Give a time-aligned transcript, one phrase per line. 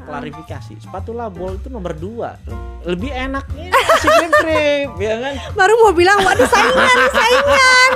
[0.00, 2.40] saya klarifikasi spatula bol itu nomor dua
[2.82, 3.68] lebih enak ini
[4.00, 7.92] si krip ya kan Baru mau bilang waduh saingan, saingan.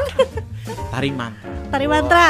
[0.90, 2.29] tari mantra Tari mantra.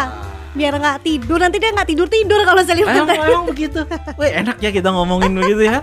[0.55, 3.27] Biar nggak tidur nanti dia nggak tidur tidur kalau Sally emang, mantra.
[3.27, 3.83] emang begitu
[4.15, 5.83] Wih enak ya kita ngomongin begitu ya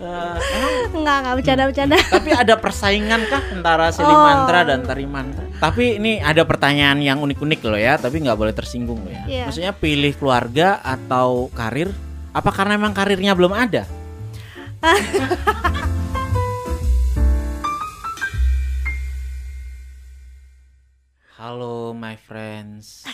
[0.00, 1.96] emang Enggak, enggak bercanda bercanda.
[2.00, 4.16] tapi ada persaingan kah antara Sili Oh.
[4.16, 5.44] Mantra dan Tari Mantra?
[5.58, 9.22] Tapi ini ada pertanyaan yang unik-unik loh ya, tapi nggak boleh tersinggung loh ya.
[9.26, 9.44] Iya.
[9.46, 11.92] Maksudnya pilih keluarga atau karir?
[12.36, 13.88] Apa karena memang karirnya belum ada?
[21.40, 23.08] Halo my friends,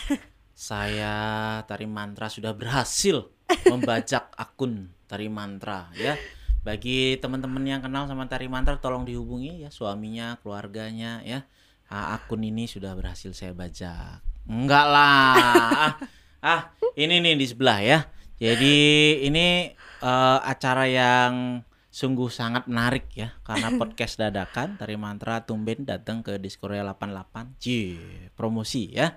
[0.51, 1.15] saya
[1.63, 3.31] Tari Mantra sudah berhasil
[3.71, 6.19] membajak akun Tari Mantra ya.
[6.67, 11.47] Bagi teman-teman yang kenal sama Tari Mantra tolong dihubungi ya suaminya, keluarganya ya.
[11.87, 14.19] Ah, akun ini sudah berhasil saya bajak.
[14.51, 15.31] Enggak lah.
[15.39, 15.95] Ah,
[16.43, 16.61] ah,
[16.99, 18.03] ini nih di sebelah ya.
[18.43, 18.75] Jadi
[19.23, 19.71] ini
[20.03, 26.35] eh, acara yang sungguh sangat menarik ya karena podcast dadakan Tari Mantra tumben datang ke
[26.43, 27.55] Diskorea 88.
[27.55, 27.95] Ji,
[28.35, 29.15] promosi ya.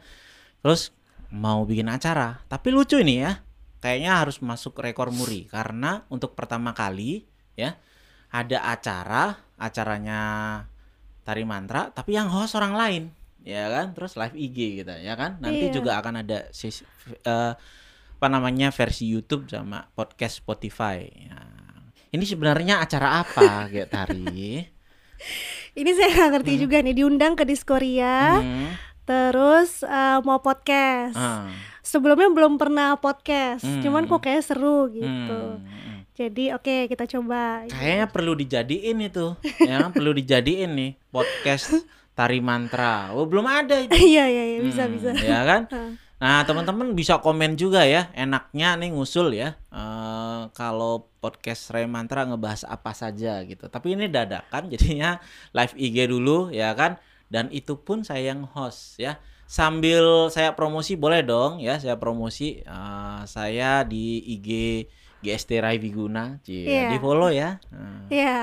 [0.62, 0.94] Terus
[1.34, 3.42] mau bikin acara, tapi lucu ini ya.
[3.82, 7.26] Kayaknya harus masuk rekor muri karena untuk pertama kali
[7.58, 7.74] ya
[8.30, 10.20] ada acara, acaranya
[11.22, 13.02] Tari Mantra tapi yang host orang lain
[13.42, 15.74] ya kan terus live IG gitu ya kan nanti Iya.
[15.74, 16.82] juga akan ada sis-
[17.22, 17.52] eh,
[18.16, 21.36] apa namanya versi YouTube sama podcast Spotify ya.
[22.08, 24.64] ini sebenarnya acara apa kayak Tari
[25.72, 31.12] Ini saya nggak ngerti juga nih diundang ke Diskoria, Hmm, terus eh, mau podcast.
[31.14, 33.80] ah, Sebelumnya belum pernah podcast, Hmm.
[33.80, 35.04] cuman kok kayak seru gitu.
[35.52, 35.98] hmm, hmm.
[36.12, 37.64] Jadi oke kita coba.
[37.66, 43.92] kayaknya perlu dijadiin itu ya perlu dijadiin nih podcast Tari Mantra oh belum ada itu
[44.12, 45.12] Iya iya iya bisa Hmm, bisa.
[45.14, 45.92] ya kan Hah.
[46.16, 49.52] Nah, teman-teman bisa komen juga ya, enaknya nih ngusul ya.
[49.68, 53.68] eh, kalau podcast Ray Mantra ngebahas apa saja gitu.
[53.68, 55.20] Tapi ini dadakan jadinya
[55.52, 56.96] live IG dulu ya kan.
[57.28, 59.20] Dan itu pun saya yang host ya.
[59.46, 64.48] Sambil saya promosi boleh dong ya, saya promosi eh, saya di IG
[65.16, 66.88] GST Rai Viguna, Cie, Iya.
[66.92, 67.60] di follow ya.
[67.74, 68.06] Nah.
[68.08, 68.38] Iya.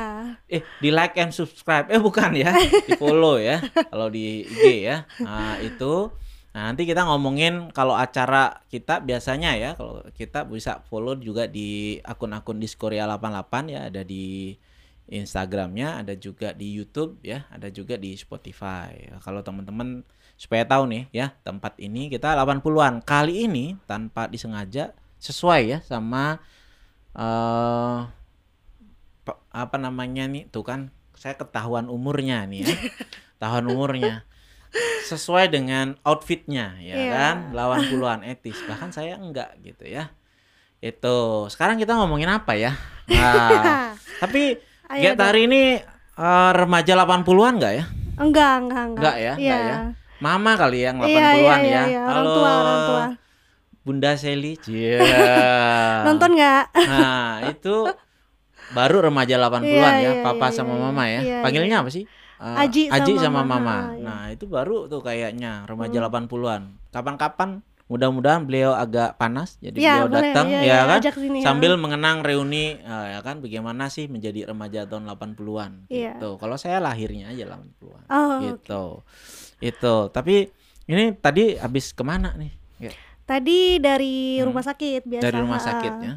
[0.46, 1.90] Eh, di like and subscribe.
[1.90, 2.54] Eh, bukan ya.
[2.86, 3.66] Di follow ya.
[3.90, 5.10] Kalau di IG ya.
[5.18, 6.14] Nah, itu.
[6.54, 11.98] Nah, nanti kita ngomongin kalau acara kita biasanya ya, kalau kita bisa follow juga di
[12.06, 14.54] akun-akun Diskoria 88 ya, ada di
[15.10, 18.94] Instagramnya, ada juga di YouTube ya, ada juga di Spotify.
[19.26, 20.06] Kalau teman-teman
[20.38, 23.02] supaya tahu nih ya, tempat ini kita 80-an.
[23.02, 26.38] Kali ini tanpa disengaja sesuai ya sama
[29.24, 32.76] pa- apa namanya nih tuh kan saya ketahuan umurnya nih ya
[33.42, 34.28] tahuan umurnya
[35.06, 37.12] sesuai dengan outfitnya ya Iya.
[37.12, 40.10] kan lawan puluhan etis bahkan saya enggak gitu ya
[40.80, 41.18] itu
[41.48, 42.72] sekarang kita ngomongin apa ya
[43.08, 44.58] nah, tapi
[45.14, 45.16] dong.
[45.16, 45.64] Tari ini
[46.14, 49.02] eh, remaja 80-an enggak ya Enggak, enggak, enggak.
[49.02, 49.34] Enggak ya, Iya.
[49.34, 49.78] enggak ya.
[50.22, 52.02] mama kali yang 80-an Iya, iya, ya iya, iya.
[52.06, 53.04] Orang halo tua, orang tua.
[53.84, 55.02] Bunda Seli Cia.
[56.08, 56.64] Nonton nggak?
[56.88, 57.76] Nah, itu
[58.72, 60.80] baru remaja 80-an Iya, ya, iya, papa iya, sama iya.
[60.80, 61.20] mama ya.
[61.20, 62.06] Iya, Panggilnya apa sih?
[62.44, 63.56] Eh, Aji sama sama mama.
[63.56, 64.04] Mama, iya.
[64.04, 66.76] Nah, itu baru tuh kayaknya remaja 80-an.
[66.92, 67.50] Kapan-kapan
[67.86, 70.24] mudah-mudahan beliau agak panas jadi beliau Iya, boleh.
[70.26, 71.46] datang Iya, ya iya, kan sini, ya.
[71.46, 76.16] sambil mengenang reuni eh, ya kan bagaimana sih menjadi remaja tahun 80-an Iya.
[76.16, 76.36] gitu.
[76.36, 78.84] Kalau saya lahirnya aja 80-an Oh, gitu.
[79.60, 79.96] Itu.
[80.10, 80.48] Tapi
[80.86, 82.52] ini tadi habis ke mana nih?
[82.82, 82.92] Ya,
[83.24, 84.52] Tadi dari Hmm.
[84.52, 85.24] rumah sakit biasa.
[85.24, 85.66] dari rumah ha.
[85.66, 86.14] sakit ya.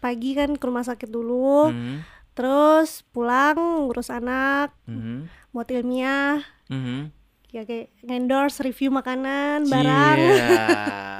[0.00, 1.96] Pagi kan ke rumah sakit dulu, Mhm,
[2.32, 6.40] terus pulang ngurus anak, mhm, buat ilmiah,
[6.72, 7.12] mhm.
[7.52, 10.66] ya kayak endorse review makanan, barang, Iya.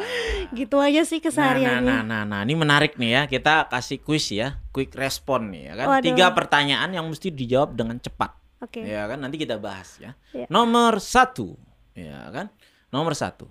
[0.59, 1.85] gitu aja sih Nah, nah, kesehariannya.
[1.85, 3.23] nah, nah, nah, ini menarik nih ya.
[3.29, 5.87] Kita kasih kuis ya, quick respon nih ya kan.
[5.93, 6.05] Waduh.
[6.09, 8.33] Tiga pertanyaan yang mesti dijawab dengan cepat.
[8.61, 8.81] Oke.
[8.85, 10.17] Ya kan, nanti kita bahas ya.
[10.33, 10.47] Iya.
[10.49, 11.57] Nomor satu,
[11.93, 12.47] ya kan.
[12.93, 13.49] Nomor satu,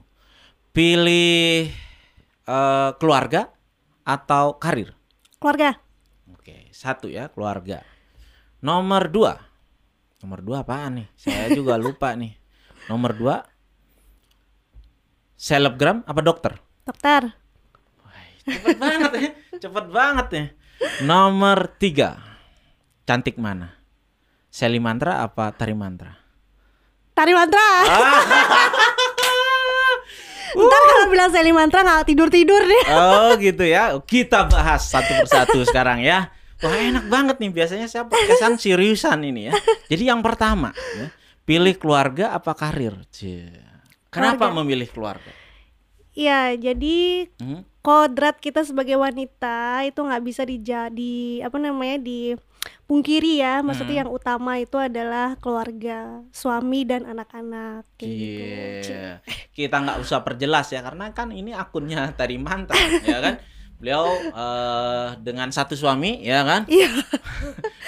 [0.74, 1.70] pilih
[2.46, 3.50] eh, keluarga
[4.06, 4.94] atau karir.
[5.42, 5.91] Keluarga.
[6.52, 7.80] Oke, satu ya keluarga.
[8.60, 9.40] Nomor dua,
[10.20, 11.08] nomor dua apaan nih?
[11.16, 12.36] Saya juga lupa nih.
[12.92, 13.40] Nomor dua,
[15.40, 16.60] selebgram apa dokter?
[16.84, 17.32] Dokter.
[18.44, 19.30] Cepet banget ya,
[19.64, 20.44] cepet banget ya.
[21.08, 22.20] Nomor tiga,
[23.08, 23.72] cantik mana?
[24.52, 26.20] Seli mantra apa tari mantra?
[27.16, 27.68] Tari mantra.
[27.88, 28.24] Ah.
[30.52, 32.84] Ntar kalau bilang Sally mantra nggak tidur tidur deh.
[32.92, 36.41] Oh gitu ya, kita bahas satu persatu sekarang ya.
[36.62, 39.54] Wah enak banget nih, biasanya saya podcastan seriusan ini ya.
[39.88, 41.10] Jadi yang pertama, ya,
[41.42, 42.94] pilih keluarga apa karir?
[43.10, 43.50] Cie.
[44.08, 44.58] Kenapa Keluarga.
[44.58, 45.32] memilih keluarga?
[46.12, 47.64] Iya, jadi Hmm?
[47.80, 54.02] kodrat kita sebagai wanita itu nggak bisa dijadi apa namanya dipungkiri ya maksudnya Hmm.
[54.04, 58.44] yang utama itu adalah keluarga suami dan anak-anak kayak gitu
[58.84, 58.92] Ci.
[58.92, 59.10] Iya.
[59.50, 63.36] Kita nggak usah perjelas ya karena kan ini akunnya Tari Mantra ya kan.
[63.82, 66.62] Beliau eh, dengan satu suami ya kan?
[66.70, 66.90] Iya.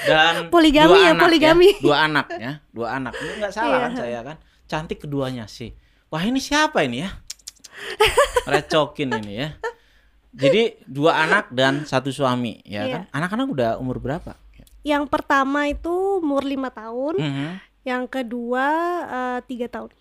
[0.04, 1.70] Dan Poligami dua ya, anak poligami.
[1.80, 2.52] dua anak ya.
[2.74, 3.14] Dua anak.
[3.14, 3.80] Ini nggak salah Iya.
[3.80, 4.38] kan saya kan?
[4.66, 5.72] Cantik keduanya sih.
[6.10, 7.10] Wah ini siapa ini ya?
[8.46, 9.50] Recokin ini ya.
[10.34, 12.94] Jadi dua anak dan satu suami ya Iya.
[12.94, 13.02] kan?
[13.14, 14.34] Anak-anak udah umur berapa?
[14.82, 17.16] Yang pertama itu umur lima tahun.
[17.22, 17.50] Mhm.
[17.84, 18.64] yang kedua
[19.04, 19.92] eh, tiga tahun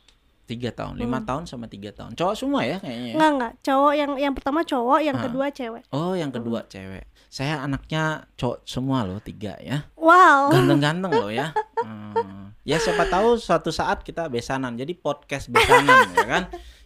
[0.44, 3.14] tiga tahun lima tahun sama tiga tahun cowok semua ya kayaknya ya?
[3.14, 5.22] Enggak enggak cowok yang yang pertama cowok yang Ah.
[5.24, 8.02] kedua cewek oh yang kedua cewek saya anaknya
[8.34, 12.54] cowok semua loh tiga ya wow ganteng-ganteng loh ya Hmm.
[12.62, 16.42] ya siapa tahu suatu saat kita besanan jadi podcast besanan ya kan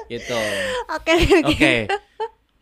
[0.07, 0.39] gitu
[0.89, 1.15] oke
[1.45, 1.75] Oke.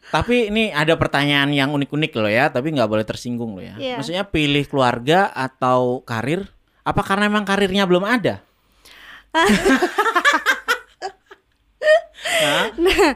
[0.05, 3.75] Tapi ini ada pertanyaan yang unik-unik loh ya, tapi nggak boleh tersinggung loh ya.
[3.75, 3.99] Iya.
[3.99, 6.44] Maksudnya pilih keluarga atau karir?
[6.82, 8.38] Apa karena memang karirnya belum ada?
[12.36, 12.66] Hah?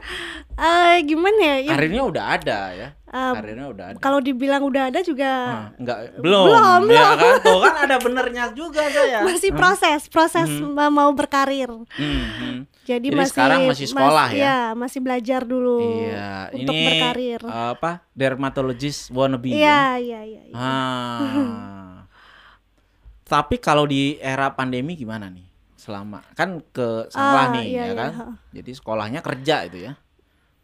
[0.59, 2.87] Eh, gimana ya, ya Karirnya udah ada ya.
[2.91, 3.99] eh, Karirnya udah ada.
[4.03, 7.33] kalau dibilang udah ada juga Hah, enggak belum, belum, ya kan?
[7.39, 9.23] Tuh kan ada benernya juga saya.
[9.23, 12.59] masih proses proses ma- mau berkarir Hmm, hmm.
[12.83, 14.35] jadi, Jadi masih sekarang masih sekolah ya?
[14.35, 15.79] iya, masih belajar dulu
[16.11, 17.91] Iya, untuk ini berkarir apa?
[18.11, 19.49] Dermatologist wannabe.
[19.49, 19.55] ya?
[19.55, 20.55] iya iya iya iya.
[20.59, 22.03] Ah.
[23.31, 25.47] Tapi kalau di era pandemi gimana nih?
[25.79, 28.11] Selama kan ke sekolah Ah, nih iya, ya iya, kan.
[28.51, 29.93] Jadi sekolahnya kerja itu ya.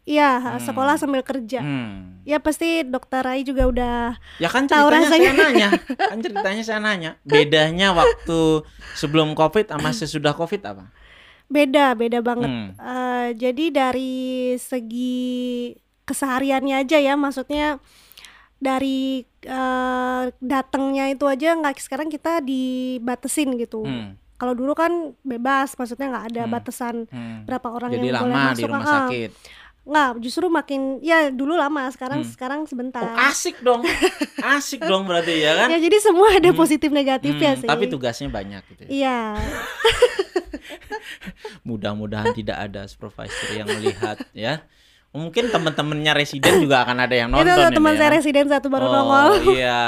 [0.04, 0.30] iya
[0.60, 2.22] sekolah sambil kerja Hmm.
[2.22, 5.26] ya pasti dokter Rai juga udah Ya kan Tahu ceritanya rasanya.
[5.26, 5.68] saya nanya.
[6.12, 7.10] Kan ceritanya saya nanya.
[7.24, 10.84] Bedanya waktu sebelum Covid sama sesudah Covid apa?
[11.46, 12.70] beda beda banget Hmm.
[12.76, 14.14] Eh, jadi dari
[14.56, 15.70] segi
[16.02, 17.78] kesehariannya aja ya maksudnya
[18.56, 24.18] dari eh, datangnya itu aja nggak sekarang kita dibatesin gitu Hmm.
[24.36, 24.92] Kalau dulu kan
[25.22, 26.52] bebas maksudnya nggak ada Hmm.
[26.52, 27.44] batasan Hmm.
[27.44, 28.96] berapa orang Jadi yang boleh lama masuk di rumah Ah, ah.
[29.02, 29.30] sakit.
[29.86, 32.28] nggak justru makin ya dulu lama sekarang Hmm.
[32.28, 33.86] sekarang sebentar Oh, asik dong.
[34.58, 35.68] Asik dong berarti ya kan?
[35.68, 36.58] ya jadi semua ada Hmm.
[36.58, 38.88] positif negatifnya Hmm, sih tapi tugasnya banyak gitu ya.
[38.88, 39.18] iya
[41.62, 44.62] Mudah-mudahan tidak ada supervisor yang melihat ya.
[45.14, 47.98] Mungkin teman-temannya residen juga akan ada yang nonton itu teman ya.
[47.98, 49.80] saya residen satu baru oh, nongol iya,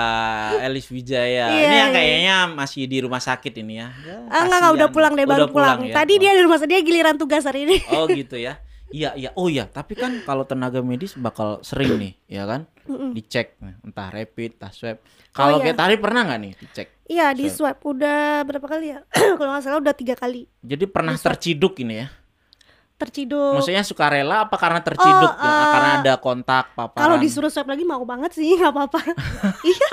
[0.65, 1.53] Elis Wijaya.
[1.53, 1.97] Iya, ini yang iya.
[1.97, 3.89] kayaknya masih di rumah sakit ini ya.
[4.07, 5.95] Ya, ah enggak enggak udah pulang deh baru Udah pulang, ya?
[6.01, 6.21] tadi Oh.
[6.23, 8.61] dia di rumah sakit dia giliran tugas hari ini Oh gitu ya.
[8.89, 9.31] Iya iya.
[9.37, 12.65] Oh iya, tapi kan kalau tenaga medis bakal sering nih, ya kan?
[13.13, 14.97] Dicek entah rapid, entah swab.
[15.37, 15.71] Kalau iya.
[15.71, 16.89] kayak tadi pernah nggak nih dicek?
[17.05, 19.05] Iya di swab udah berapa kali ya?
[19.39, 22.09] Kalau nggak salah udah tiga kali Jadi pernah terciduk ini ya?
[22.99, 23.55] Terciduk.
[23.55, 25.31] Maksudnya sukarela apa karena terciduk?
[25.31, 26.99] Oh, ya, eh, karena ada kontak paparan?
[27.01, 29.01] Kalau disuruh swab lagi mau banget sih nggak apa-apa.
[29.63, 29.91] Iya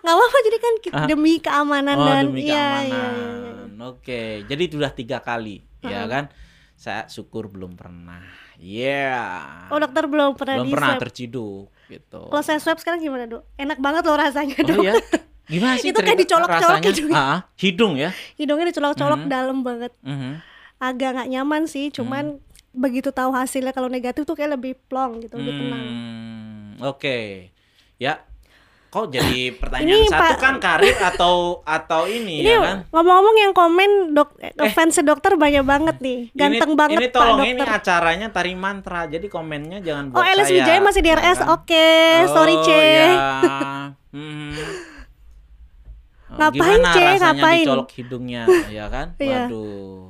[0.00, 0.74] nggak apa-apa jadi kan
[1.06, 2.84] demi keamanan Oh dan demi iya, keamanan.
[2.84, 3.84] iya, iya, iya.
[3.86, 6.28] Oke, jadi sudah tiga kali, ya kan?
[6.74, 8.20] Saya syukur belum pernah.
[8.58, 9.68] Yeah.
[9.68, 11.02] Oh dokter belum pernah belum di pernah swab.
[11.02, 12.22] terciduk gitu.
[12.28, 13.48] Kalau saya swab sekarang gimana dok?
[13.54, 14.82] Enak banget loh rasanya Oh dok.
[14.82, 14.94] iya.
[15.46, 16.76] Gimana sih Itu kayak dicolok-colok.
[17.10, 18.10] Ah, ah, hidung ya.
[18.36, 19.28] Hidungnya dicolok-colok Mhm.
[19.28, 19.92] dalam banget.
[20.00, 20.32] Mhm.
[20.80, 22.40] Agak nggak nyaman sih, cuman
[22.72, 25.82] begitu tahu hasilnya kalau negatif tuh kayak lebih plong gitu, lebih tenang.
[25.82, 27.50] Hmm, Oke.
[27.96, 28.24] Ya.
[28.88, 32.76] Kok jadi pertanyaan Ini, satu Pak- kan karir atau atau ini, Ini ya kan?
[32.90, 37.14] ngomong-ngomong yang komen dok eh, fans dokter banyak banget nih, ganteng ini, banget Ini pak
[37.14, 37.54] tolong dokter.
[37.54, 39.06] ini acaranya tari mantra.
[39.06, 40.50] Jadi komennya jangan buat Oh Elis.
[40.50, 41.54] Wijaya masih di ya RS, kan?
[41.54, 41.86] oke,
[42.26, 42.70] sorry Oh, C.
[42.72, 43.10] ya.
[44.10, 44.58] Hmm.
[46.26, 47.62] Oh, Ngapain, rasanya Ngapain?
[47.62, 49.14] dicolok hidungnya, ya kan?
[49.16, 49.46] Iya.
[49.46, 50.09] Waduh.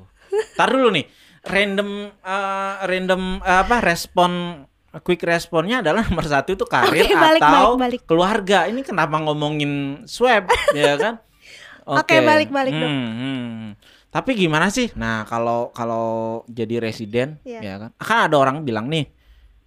[0.54, 1.06] Tar dulu nih.
[1.40, 4.62] Random eh, random eh, apa respon
[5.00, 8.00] quick responnya adalah nomor satu itu karir Oke, balik, atau balik, balik.
[8.04, 8.58] keluarga.
[8.66, 11.22] Ini kenapa ngomongin swab, ya kan?
[11.86, 12.90] Oke, balik, balik, Dok.
[12.90, 13.68] Hmm, hmm.
[14.10, 14.90] Tapi gimana sih?
[14.98, 17.60] Nah, kalau kalau jadi residen, Iya.
[17.62, 17.90] ya kan?
[17.96, 19.06] Kan ada orang bilang nih,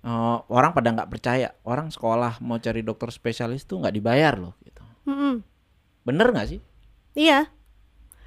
[0.03, 4.59] eh, orang pada nggak percaya, orang sekolah mau cari dokter spesialis tuh nggak dibayar loh,
[4.61, 4.83] gitu.
[5.07, 5.39] Mm-mm.
[6.03, 6.59] Bener nggak sih?
[7.15, 7.47] Iya,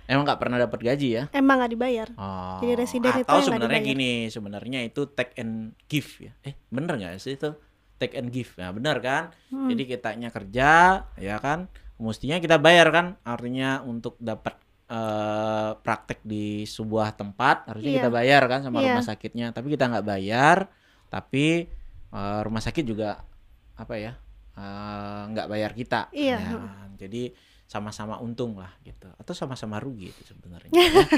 [0.06, 1.24] Emang nggak pernah dapat gaji ya?
[1.30, 2.08] emang nggak dibayar.
[2.14, 5.54] Oh, Jadi residen itu atau yang nggak sebenarnya gini, sebenarnya itu take and
[5.86, 6.32] give ya.
[6.42, 7.50] Eh, bener nggak sih itu?
[7.96, 8.54] Take and give.
[8.54, 9.34] Ya, bener kan?
[9.50, 9.66] Hmm.
[9.66, 10.70] Jadi kitanya kerja,
[11.16, 11.66] ya kan?
[11.96, 13.06] Mestinya kita bayar kan?
[13.22, 14.54] Artinya untuk dapat
[14.86, 17.98] eh, praktek di sebuah tempat harusnya Iya.
[17.98, 18.94] kita bayar kan sama Iya.
[18.94, 19.46] rumah sakitnya.
[19.50, 20.70] Tapi kita nggak bayar,
[21.08, 21.66] tapi
[22.08, 23.26] eh, rumah sakit juga
[23.74, 24.14] apa ya?
[24.54, 26.08] eh, nggak bayar kita.
[26.14, 26.38] Iya.
[26.38, 26.52] Ya,
[26.96, 27.34] jadi
[27.66, 30.70] sama-sama untung lah gitu, atau sama-sama rugi itu sebenarnya.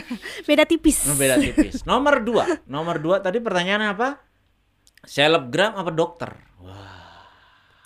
[0.49, 1.05] Beda tipis.
[1.05, 1.85] Oh, beda tipis.
[1.85, 4.17] Nomor dua, nomor dua tadi pertanyaan apa?
[5.05, 6.33] Selebgram apa dokter?
[6.59, 7.29] Wah,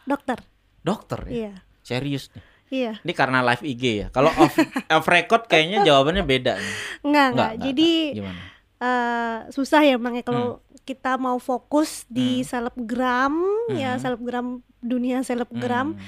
[0.05, 0.39] dokter.
[0.81, 1.31] Dokter ya.
[1.31, 1.53] Iya.
[1.83, 2.45] Serius nih.
[2.73, 2.93] Iya.
[3.05, 4.07] Ini karena live IG ya.
[4.09, 4.55] Kalau off,
[4.97, 6.75] off record kayaknya jawabannya beda nih.
[7.03, 7.51] Enggak, enggak.
[7.51, 8.17] Enggak, Jadi enggak.
[8.17, 8.43] gimana?
[8.83, 10.29] eh, susah ya Bang ya Hmm.
[10.29, 10.47] kalau
[10.83, 13.35] kita mau fokus di selebgram
[13.71, 14.01] ya Hmm.
[14.01, 14.47] selebgram
[14.81, 16.03] dunia selebgram Hmm.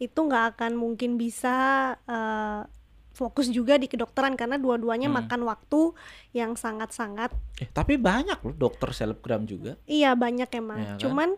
[0.00, 1.56] Itu nggak akan mungkin bisa
[2.02, 2.64] eh,
[3.10, 5.20] fokus juga di kedokteran karena dua-duanya Hmm.
[5.20, 5.92] makan waktu
[6.32, 7.28] yang sangat-sangat
[7.60, 9.76] Eh, tapi banyak loh dokter selebgram juga.
[9.84, 10.78] iya banyak emang.
[10.78, 10.98] Iya kan?
[10.98, 11.28] Cuman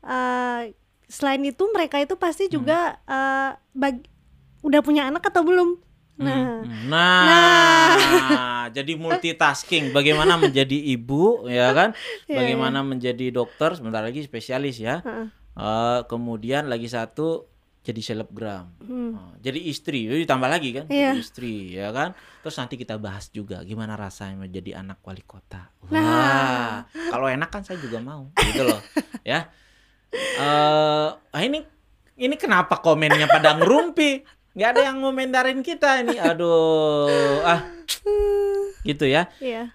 [0.00, 0.60] eh,
[1.04, 2.54] selain itu mereka itu pasti Hmm.
[2.54, 4.08] juga eh, bag-
[4.60, 5.76] udah punya anak atau belum?
[6.16, 6.90] Nah, Hmm.
[6.90, 7.92] Nah,
[8.76, 9.92] jadi multitasking.
[9.92, 11.94] Bagaimana menjadi ibu, ya kan?
[12.24, 14.98] Iya, Bagaimana menjadi dokter, sebentar lagi spesialis ya.
[15.54, 17.47] Eh, kemudian lagi satu
[17.82, 18.68] jadi selebgram.
[18.84, 19.12] Hmm.
[19.16, 20.84] Oh, jadi istri, jadi ditambah lagi kan?
[20.92, 21.14] Iya.
[21.14, 22.12] Jadi istri, ya kan?
[22.44, 25.72] Terus nanti kita bahas juga gimana rasanya menjadi anak wali kota.
[25.88, 26.72] Wah, Nah.
[27.08, 28.80] kalau enak kan saya juga mau, gitu loh,
[29.24, 29.48] ya.
[30.40, 31.64] Ah ini
[32.18, 34.24] ini kenapa komennya pada ngerumpi?
[34.56, 36.18] Nggak ada yang ngomentarin kita ini.
[36.18, 37.62] Aduh, ah,
[38.82, 39.30] gitu ya.
[39.38, 39.70] Iya.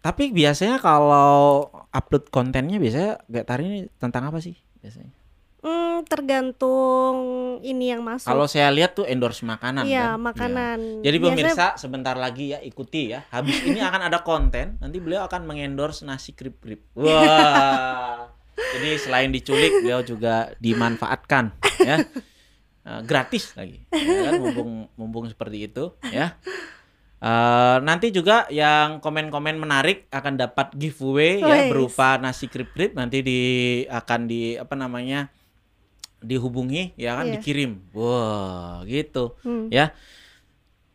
[0.00, 5.12] Tapi biasanya kalau upload kontennya biasanya kayak tari ini tentang apa sih biasanya?
[5.60, 7.16] Hmm, tergantung
[7.60, 8.32] ini yang masuk.
[8.32, 10.24] Kalau saya lihat tuh endorse makanan Iya, kan?
[10.24, 10.78] makanan.
[10.80, 11.02] Iya.
[11.04, 13.28] Jadi Biasanya- pemirsa sebentar lagi ya ikuti ya.
[13.28, 16.88] Habis ini akan ada konten, nanti beliau akan mengendorse nasi krip-krip.
[16.96, 18.32] Wah.
[18.56, 21.96] Jadi selain diculik, beliau juga dimanfaatkan ya.
[22.80, 23.84] Eh, gratis lagi.
[23.92, 26.40] Ya kan mumpung mumpung seperti itu ya.
[27.20, 33.40] Eh, nanti juga yang komen-komen menarik akan dapat giveaway ya berupa nasi krip-krip nanti di
[33.84, 35.28] akan di apa namanya
[36.20, 37.34] dihubungi ya kan Iya.
[37.36, 37.70] dikirim.
[37.90, 39.68] Wah, gitu Hmm.
[39.68, 39.90] ya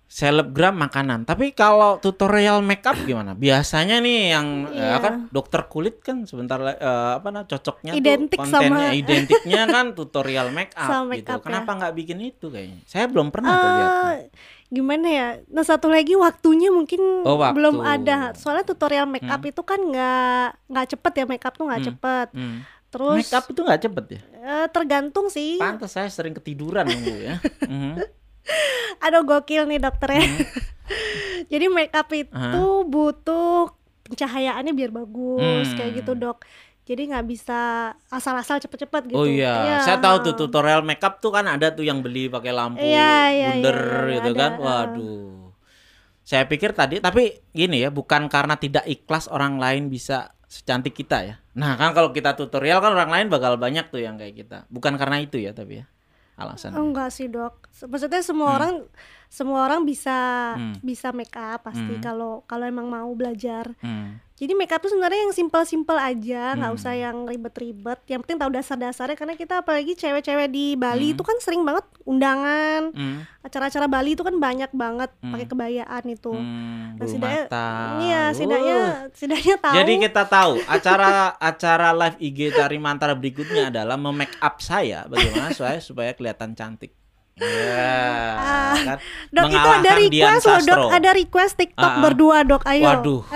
[0.08, 4.98] selebgram makanan tapi kalau tutorial makeup gimana biasanya nih yang ya Iya.
[4.98, 6.78] kan dokter kulit kan sebentar eh,
[7.16, 11.44] apa nah cocoknya Identik tuh kontennya sama- identiknya kan tutorial makeup Sama gitu makeup ya.
[11.44, 14.08] kenapa nggak bikin itu kayaknya saya belum pernah tuh lihat tuh.
[14.08, 14.20] Eh,
[14.68, 15.28] gimana ya?
[15.48, 17.54] Nah satu lagi waktunya mungkin Oh, waktu.
[17.54, 18.32] belum ada.
[18.34, 21.90] Soalnya tutorial makeup itu kan nggak nggak cepet ya makeup tuh nggak Hmm.
[21.92, 22.28] cepet.
[22.32, 22.58] Hmm.
[22.96, 25.60] Terus makeup itu nggak cepet ya eh, tergantung sih.
[25.60, 28.00] pantas saya sering ketiduran nunggu ya Mhm.
[29.02, 30.22] Aduh gokil nih dokternya.
[30.22, 30.38] Hmm.
[31.52, 32.32] Jadi makeup itu
[32.86, 33.74] butuh
[34.04, 35.76] pencahayaannya biar bagus Hmm.
[35.76, 36.46] kayak gitu dok.
[36.86, 37.60] Jadi nggak bisa
[38.08, 39.18] asal-asal cepet-cepet gitu.
[39.18, 42.78] Oh iya, saya tahu tuh tutorial makeup tuh kan ada tuh yang beli pakai lampu
[42.78, 44.40] Iya, iya, bundar iya, iya, gitu ada.
[44.40, 44.52] kan.
[44.62, 45.50] Waduh.
[46.22, 51.18] Saya pikir tadi tapi gini ya, bukan karena tidak ikhlas orang lain bisa secantik kita
[51.28, 51.36] ya.
[51.60, 54.58] Nah, kan kalau kita tutorial kan orang lain bakal banyak tuh yang kayak kita.
[54.72, 55.86] Bukan karena itu ya tapi ya.
[56.40, 56.80] Alasannya.
[56.80, 57.68] Enggak sih dok.
[57.88, 58.88] Maksudnya semua orang
[59.36, 60.16] semua orang bisa
[60.56, 60.80] Hmm.
[60.80, 62.00] bisa make up pasti Hmm.
[62.00, 63.68] kalau kalau emang mau belajar.
[63.84, 64.24] Hmm.
[64.36, 66.76] Jadi make up tuh sebenarnya yang simpel-simpel aja, nggak Hmm.
[66.76, 68.04] usah yang ribet-ribet.
[68.04, 71.16] Yang penting tahu dasar-dasarnya karena kita apalagi cewek-cewek di Bali Hmm.
[71.16, 73.24] itu kan sering banget undangan, Hmm.
[73.42, 75.32] acara-acara Bali itu kan banyak banget Hmm.
[75.32, 76.32] pakai kebayaan itu.
[76.32, 76.96] Hmm.
[76.96, 77.48] Nah, setidaknya-.
[78.02, 78.92] Iya, setidaknya Uh.
[79.12, 79.76] setidaknya tahu.
[79.80, 85.52] Jadi kita tahu acara acara live IG dari Mantara berikutnya adalah memake up saya bagaimana
[85.52, 86.92] supaya supaya kelihatan cantik.
[87.36, 87.92] Ya,
[88.40, 88.98] Ah, kan?
[89.28, 90.88] Dok itu ada request loh, Dok.
[90.88, 92.04] Ada request TikTok Ah, ah.
[92.04, 92.64] berdua, Dok.
[92.64, 92.84] Ayo.
[92.84, 93.24] Waduh.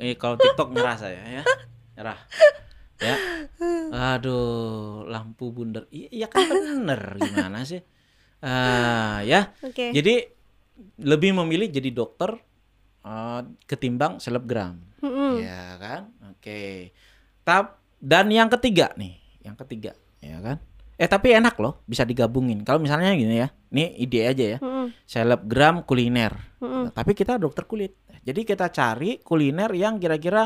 [0.00, 1.42] Eh kalau TikTok nyerah saya ya.
[1.92, 2.16] Nyerah.
[3.00, 3.14] Ya.
[4.16, 5.84] Aduh, lampu bundar.
[5.92, 7.84] Iya, kan bener gimana sih?
[8.40, 9.52] Ah, ya.
[9.60, 9.92] Oke.
[9.92, 10.24] Jadi
[11.04, 12.32] lebih memilih jadi dokter
[13.04, 14.80] eh, ketimbang selebgram.
[15.04, 15.44] Mm-mm.
[15.44, 16.16] Ya kan?
[16.32, 16.92] Oke.
[17.44, 19.92] Tap dan yang ketiga nih, yang ketiga,
[20.24, 20.56] ya kan?
[21.00, 22.60] Eh tapi enak loh, bisa digabungin.
[22.60, 24.58] Kalau misalnya gini ya, ini ide aja ya.
[24.60, 24.92] Mm-mm.
[25.08, 26.60] Selebgram kuliner.
[26.60, 27.96] Nah, tapi kita dokter kulit.
[28.20, 30.44] Jadi kita cari kuliner yang kira-kira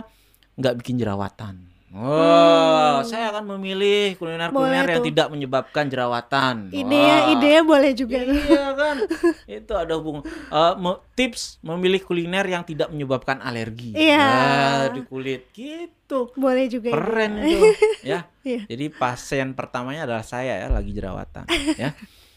[0.54, 1.73] nggak bikin jerawatan.
[1.94, 4.58] Wow, saya akan memilih kuliner-kuliner Hmm.
[4.58, 5.06] Boleh yang tuh.
[5.06, 6.54] tidak menyebabkan jerawatan.
[6.68, 7.32] Idenya, Wah.
[7.32, 8.34] idenya boleh juga tuh.
[8.36, 8.96] Iya kan,
[9.62, 10.22] itu ada hubungan.
[10.26, 13.94] Eh, me- tips memilih kuliner yang tidak menyebabkan alergi.
[13.94, 14.18] Iya.
[14.18, 16.34] Nah, di kulit gitu.
[16.34, 16.90] Boleh juga.
[16.90, 17.62] Keren itu,
[18.10, 18.26] ya.
[18.42, 18.66] Iya.
[18.66, 21.46] Jadi pasien pertamanya adalah saya ya, lagi jerawatan,
[21.76, 21.94] ya.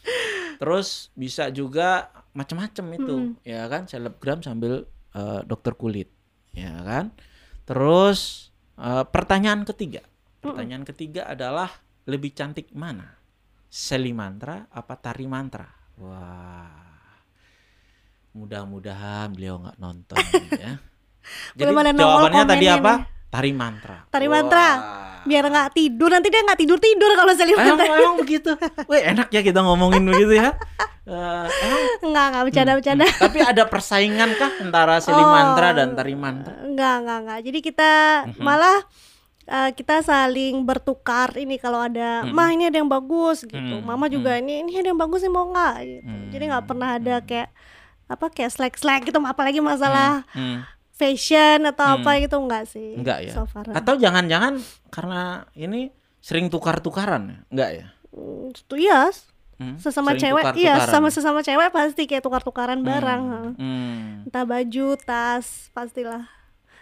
[0.60, 6.08] Terus bisa juga macam-macam itu, ya kan, selebgram sambil eh, dokter kulit,
[6.50, 7.10] ya kan.
[7.64, 8.48] Terus
[8.78, 10.02] eh, pertanyaan ketiga,
[10.38, 11.68] pertanyaan ketiga adalah
[12.08, 13.18] lebih cantik mana,
[13.68, 15.68] Seli mantra apa tari mantra?
[15.98, 17.18] Wah,
[18.32, 20.16] mudah-mudahan beliau nggak nonton
[20.56, 20.78] ya.
[21.58, 22.92] Jadi jawabannya tadi apa?
[23.04, 23.17] nih.
[23.28, 24.08] Tari mantra.
[24.08, 24.68] Tari mantra.
[24.74, 25.06] Wah.
[25.20, 27.60] Biar nggak tidur nanti dia nggak tidur tidur kalau saya lihat.
[27.62, 28.56] Emang, emang begitu.
[28.86, 30.56] Wih enak ya kita ngomongin begitu ya.
[31.04, 33.04] Eh, emang Enggak, enggak bercanda bercanda.
[33.18, 35.24] tapi ada persaingan kah antara Seli Oh.
[35.26, 36.52] mantra dan tari mantra?
[36.58, 37.38] Enggak, enggak, enggak.
[37.42, 37.90] Jadi kita
[38.26, 38.40] Mhm.
[38.40, 38.78] malah
[39.46, 44.04] eh, kita saling bertukar ini kalau ada mah ini ada yang bagus gitu Hmm, mama
[44.06, 47.48] juga ini ini ada yang bagus nih mau nggak gitu jadi nggak pernah ada kayak
[48.06, 50.68] apa kayak slack slack gitu apalagi masalah Hmm.
[50.98, 53.32] Fashion atau apa gitu enggak sih Enggak ya.
[53.32, 53.62] so far.
[53.70, 54.58] Atau jangan-jangan
[54.90, 57.38] karena ini sering tukar-tukaran ya?
[57.48, 57.86] Enggak ya?
[58.10, 59.06] Hmm, tuh iya
[59.58, 59.74] Hmm?
[59.74, 63.40] sesama Sering cewek iya sama sesama cewek pasti kayak tukar-tukaran barang ha.
[63.58, 64.22] Hmm.
[64.22, 66.30] entah baju tas pastilah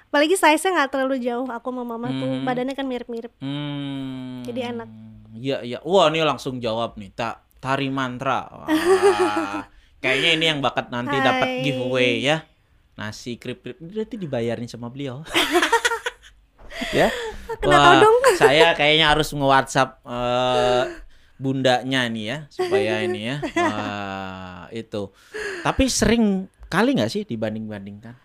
[0.06, 4.44] apalagi size nya nggak terlalu jauh aku sama mama tuh badannya kan mirip-mirip Hmm.
[4.44, 4.88] Jadi enak.
[5.36, 5.78] Iya, iya.
[5.82, 7.10] Wah, ini langsung jawab nih.
[7.12, 8.46] Tak tari mantra.
[8.46, 8.68] Wah.
[10.02, 12.46] Kayaknya ini yang bakat nanti dapat giveaway ya.
[12.96, 15.20] Nasi krip-krip berarti dibayarin sama beliau.
[16.96, 17.12] ya.
[17.56, 18.16] Kena tahu dong.
[18.40, 20.84] Saya kayaknya harus nge-WhatsApp eh,
[21.36, 23.36] bundanya nih ya supaya ini ya.
[23.56, 25.12] Wah, itu.
[25.60, 26.24] Tapi sering
[26.66, 28.16] kali nggak sih dibanding-bandingkan?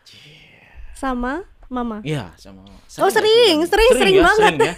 [0.92, 2.62] sama mama Iya, sama.
[2.62, 4.38] Oh, nggak sih sering, dibanding- sering, sering ya, banget.
[4.38, 4.74] Sering ya.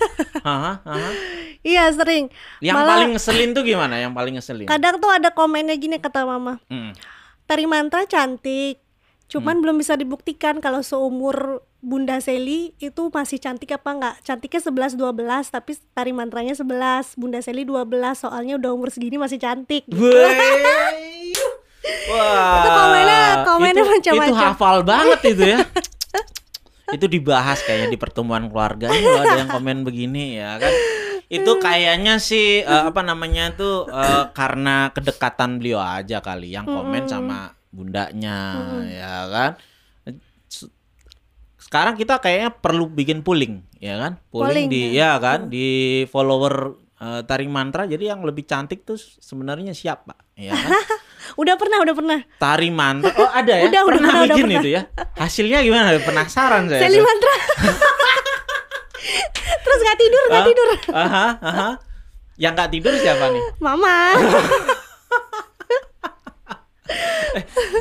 [1.61, 2.23] Iya sering
[2.59, 3.95] Yang Malah- paling ngeselin tuh gimana?
[3.97, 4.67] Yang paling ngeselin?
[4.67, 6.95] kadang tuh ada komennya gini kata mama Hmm.
[7.43, 8.82] tari mantra cantik
[9.33, 14.93] cuman belum bisa dibuktikan kalau seumur Bunda Seli itu masih cantik apa enggak cantiknya 11
[14.93, 21.33] 12 tapi tari mantranya 11 Bunda Seli 12 soalnya udah umur segini masih cantik Wey.
[22.13, 22.55] Wah.
[22.61, 24.29] Itu komennya- komennya itu, macam-macam.
[24.29, 25.59] Itu hafal banget itu ya.
[26.93, 30.69] itu dibahas kayaknya di pertemuan keluarga Ini ada yang komen begini ya kan.
[31.25, 37.09] Itu kayaknya sih eh, apa namanya tuh eh, karena kedekatan beliau aja kali yang komen
[37.09, 38.37] sama bundanya
[38.85, 39.51] ya kan.
[41.57, 44.21] Sekarang kita kayaknya perlu bikin polling ya kan.
[44.29, 45.67] Polling, Polling, di ya kan di
[46.05, 46.53] follower
[46.99, 50.69] eh, Tari Mantra jadi yang lebih cantik tuh sebenarnya siapa ya kan.
[51.41, 53.09] udah pernah udah pernah Tari mantra.
[53.15, 53.65] Oh, ada ya?
[53.71, 54.61] Udah, udah pernah pernah, udah bikin pernah.
[54.61, 54.81] itu ya.
[55.17, 55.87] Hasilnya gimana?
[55.97, 56.81] Penasaran saya.
[56.83, 57.35] Seli mantra
[59.63, 61.69] terus nggak tidur nggak Ah, tidur Aha, aha.
[62.35, 63.43] Yang nggak tidur siapa nih?
[63.57, 63.95] mama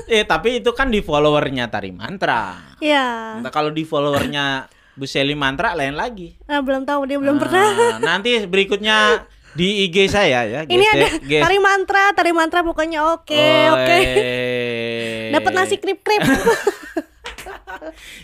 [0.07, 2.77] Eh, tapi itu kan di followernya Tari Mantra.
[2.79, 6.37] ya Nah, kalau di followernya Bu Seli Mantra lain lagi.
[6.45, 7.69] ah, belum tahu dia belum Ah, pernah
[8.09, 10.61] Nanti berikutnya di IG saya ya.
[10.65, 11.41] ini GC ada GC.
[11.41, 13.37] tari mantra tari mantra pokoknya oke
[13.69, 15.29] Oh, oke eh.
[15.31, 16.25] dapat nasi krip krip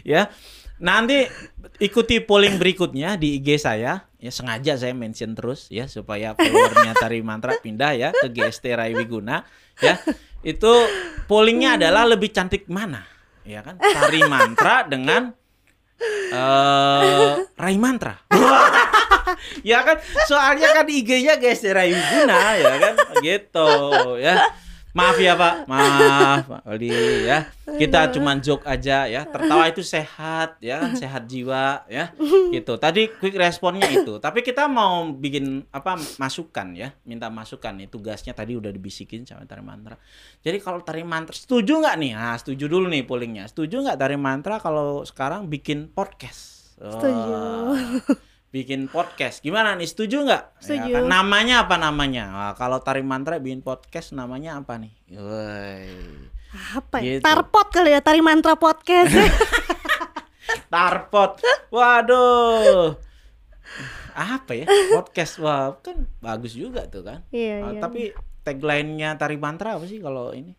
[0.07, 0.29] ya.
[0.79, 1.27] Nanti
[1.79, 4.07] ikuti polling berikutnya di IG saya.
[4.17, 8.91] Ya sengaja saya mention terus ya supaya followernya Tari Mantra pindah ya ke GST Rai
[8.91, 9.47] Wiguna
[9.79, 9.95] ya.
[10.42, 10.87] Itu
[11.27, 13.03] pollingnya adalah lebih cantik mana?
[13.42, 13.81] Ya kan?
[13.81, 15.33] Tari Mantra dengan
[16.31, 18.14] eh Rai Mantra.
[19.70, 19.98] ya kan?
[20.31, 22.94] Soalnya kan IG-nya GST Rai Wiguna ya kan?
[23.18, 23.70] Gitu
[24.22, 24.35] ya.
[24.99, 26.91] Maaf ya Pak, maaf Pak Aldi
[27.23, 27.47] ya.
[27.71, 29.23] Kita cuman joke aja ya.
[29.31, 32.11] Tertawa itu sehat ya kan, sehat jiwa ya.
[32.51, 32.75] Gitu.
[32.75, 34.19] Tadi quick responnya itu.
[34.19, 39.47] Tapi kita mau bikin apa masukan ya, minta masukan nih tugasnya tadi udah dibisikin sama
[39.47, 39.95] Tari Mantra.
[40.43, 42.13] Jadi kalau Tari Mantra setuju nggak nih?
[42.19, 43.47] Nah, setuju dulu nih pollingnya.
[43.47, 46.75] Setuju nggak Tari Mantra kalau sekarang bikin podcast?
[46.75, 47.39] Setuju.
[48.49, 49.45] Bikin podcast.
[49.45, 49.85] Gimana nih?
[49.85, 50.43] Setuju nggak?
[50.57, 50.93] Ya Setuju.
[50.97, 52.25] kan, namanya apa namanya?
[52.33, 54.93] Wah, kalau Tari Mantra bikin podcast namanya apa nih?
[55.13, 55.85] Woi.
[56.49, 57.21] apa ya?
[57.21, 57.23] Gitu.
[57.23, 59.13] tarpot kali ya tari mantra podcast.
[60.73, 61.45] Tarpot.
[61.69, 62.97] Waduh.
[64.17, 64.65] Apa ya?
[64.97, 65.37] Podcast.
[65.39, 67.21] Wah kan bagus juga tuh kan?
[67.29, 67.81] Iya Ah, iya.
[67.85, 70.57] tapi tagline-nya Tari Mantra apa sih kalau ini?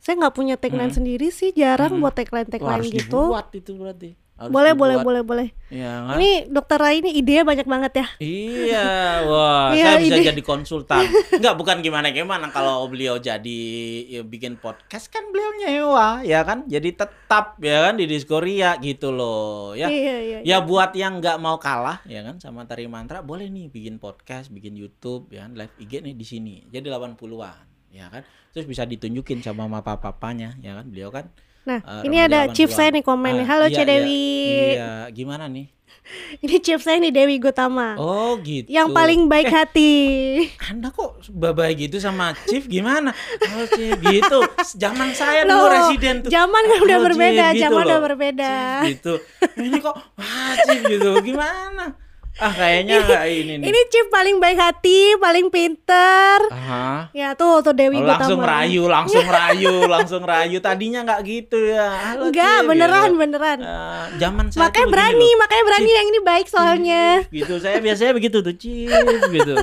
[0.00, 3.28] Saya nggak punya tagline sendiri sih jarang buat tagline Wah, tagline harus gitu.
[3.28, 6.18] dibuat itu berarti Harus boleh boleh boleh boleh Iya kan?
[6.18, 8.86] ini dokter Rai ini idenya banyak banget ya Iya,
[9.30, 11.06] wah, Iya, saya bisa ini- jadi konsultan.
[11.38, 13.62] Enggak, bukan gimana-gimana kalau beliau jadi
[14.04, 16.66] ya, bikin podcast kan beliau nyewa, ya kan?
[16.66, 19.86] Jadi tetap ya kan di Diskoria gitu loh, ya.
[19.86, 23.70] iya iya Ya buat yang nggak mau kalah ya kan sama Tari Mantra boleh nih
[23.70, 26.54] bikin podcast, bikin YouTube ya kan, live IG nih di sini.
[26.66, 28.26] Jadi 80-an, ya kan?
[28.50, 30.86] Terus bisa ditunjukin sama mama papanya, ya kan?
[30.86, 31.30] Beliau kan
[31.64, 32.76] nah eh, ini ada chief 80-an.
[32.78, 33.84] saya nih komen nih Ah, halo iya, iya.
[33.86, 34.24] Dewi
[34.70, 35.66] Iya, gimana nih?
[36.44, 38.68] ini chief saya nih Dewi Gutama Oh, gitu.
[38.68, 39.92] yang paling baik Eh, hati
[40.68, 43.16] Anda kok babai gitu sama Chief gimana?
[43.50, 44.44] Oh, Chief gitu.
[44.76, 46.28] Zaman saya dulu residen tuh.
[46.28, 47.88] zaman kan udah Halo, berbeda, Chief, zaman loh.
[47.88, 48.52] udah berbeda.
[48.52, 49.14] Chief, gitu.
[49.56, 51.10] Ini kok wah Chief gitu.
[51.24, 51.96] Gimana?
[52.34, 52.98] Ah, kayaknya
[53.30, 53.66] ini nih.
[53.70, 57.06] ini chief paling baik hati paling pinter Aha.
[57.14, 60.58] ya tuh tuh Dewi Oh, langsung Gutama rayu, langsung rayu, langsung rayu.
[60.58, 61.86] Tadinya nggak gitu ya.
[62.10, 63.20] Halo, enggak beneran gitu.
[63.20, 65.38] beneran Ah, zaman saya makanya berani loh.
[65.38, 67.54] makanya berani Chief, yang ini baik soalnya gitu.
[67.62, 68.90] Saya biasanya begitu tuh, Chief
[69.30, 69.54] gitu.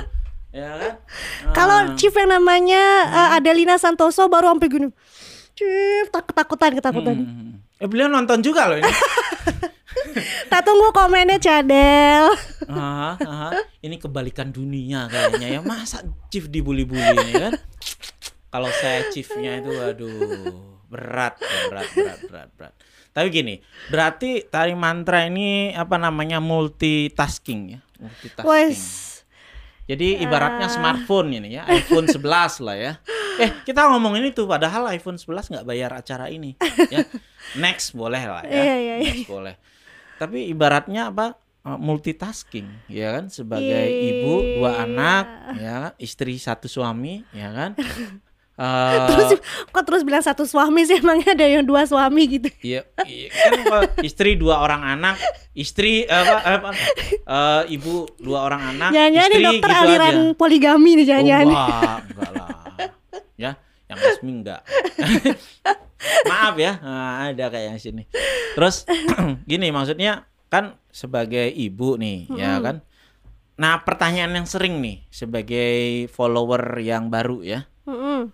[0.48, 0.92] Ya kan?
[1.52, 1.92] Kalau Ah.
[1.92, 4.88] chief yang namanya uh, Adelina Santoso baru sampai gini.
[5.52, 7.16] Chief tak ketakutan ketakutan.
[7.20, 7.52] Hmm.
[7.76, 8.88] Eh beliau nonton juga loh ini.
[10.50, 12.32] Tak tunggu komennya Cadel.
[12.68, 13.48] Aha, aha.
[13.80, 15.60] Ini kebalikan dunia kayaknya ya.
[15.64, 17.52] Masa chief dibully-bully ini kan?
[18.52, 22.74] Kalau saya chiefnya itu waduh berat, berat, berat, berat, berat.
[23.12, 23.54] Tapi gini,
[23.88, 28.76] berarti tari mantra ini apa namanya multitasking ya, multitasking.
[29.88, 32.92] Jadi ibaratnya smartphone ini ya, iPhone 11 lah ya.
[33.40, 36.56] Eh, kita ngomongin itu padahal iPhone 11 nggak bayar acara ini
[36.92, 37.04] ya.
[37.56, 38.62] Next boleh lah ya.
[38.62, 38.94] Iya.
[39.00, 39.56] Next boleh.
[40.22, 41.34] Tapi ibaratnya apa?
[41.60, 44.02] eh, multitasking ya kan sebagai Iya.
[44.12, 45.24] ibu dua anak
[45.56, 45.92] ya kan?
[45.96, 47.70] istri satu suami ya kan
[48.52, 52.52] Eh, Terus kok terus bilang satu suami sih emangnya ada yang dua suami gitu.
[52.60, 53.50] Iya, iya kan
[54.02, 55.16] istri dua orang anak,
[55.52, 56.70] istri apa, apa
[57.08, 60.36] eh, ibu dua orang anak, Jangan-jangan istri dokter gitu aliran aja.
[60.36, 62.48] poligami nih Oh, enggak, enggak lah.
[63.34, 63.50] Ya,
[63.88, 64.60] yang resmi enggak.
[66.26, 68.02] Maaf ya, nah, ada kayak yang sini.
[68.58, 68.86] Terus
[69.50, 72.82] gini maksudnya kan sebagai ibu nih, ya kan.
[73.56, 77.60] Nah, pertanyaan yang sering nih sebagai follower yang baru ya.
[77.86, 78.30] Mm-mm.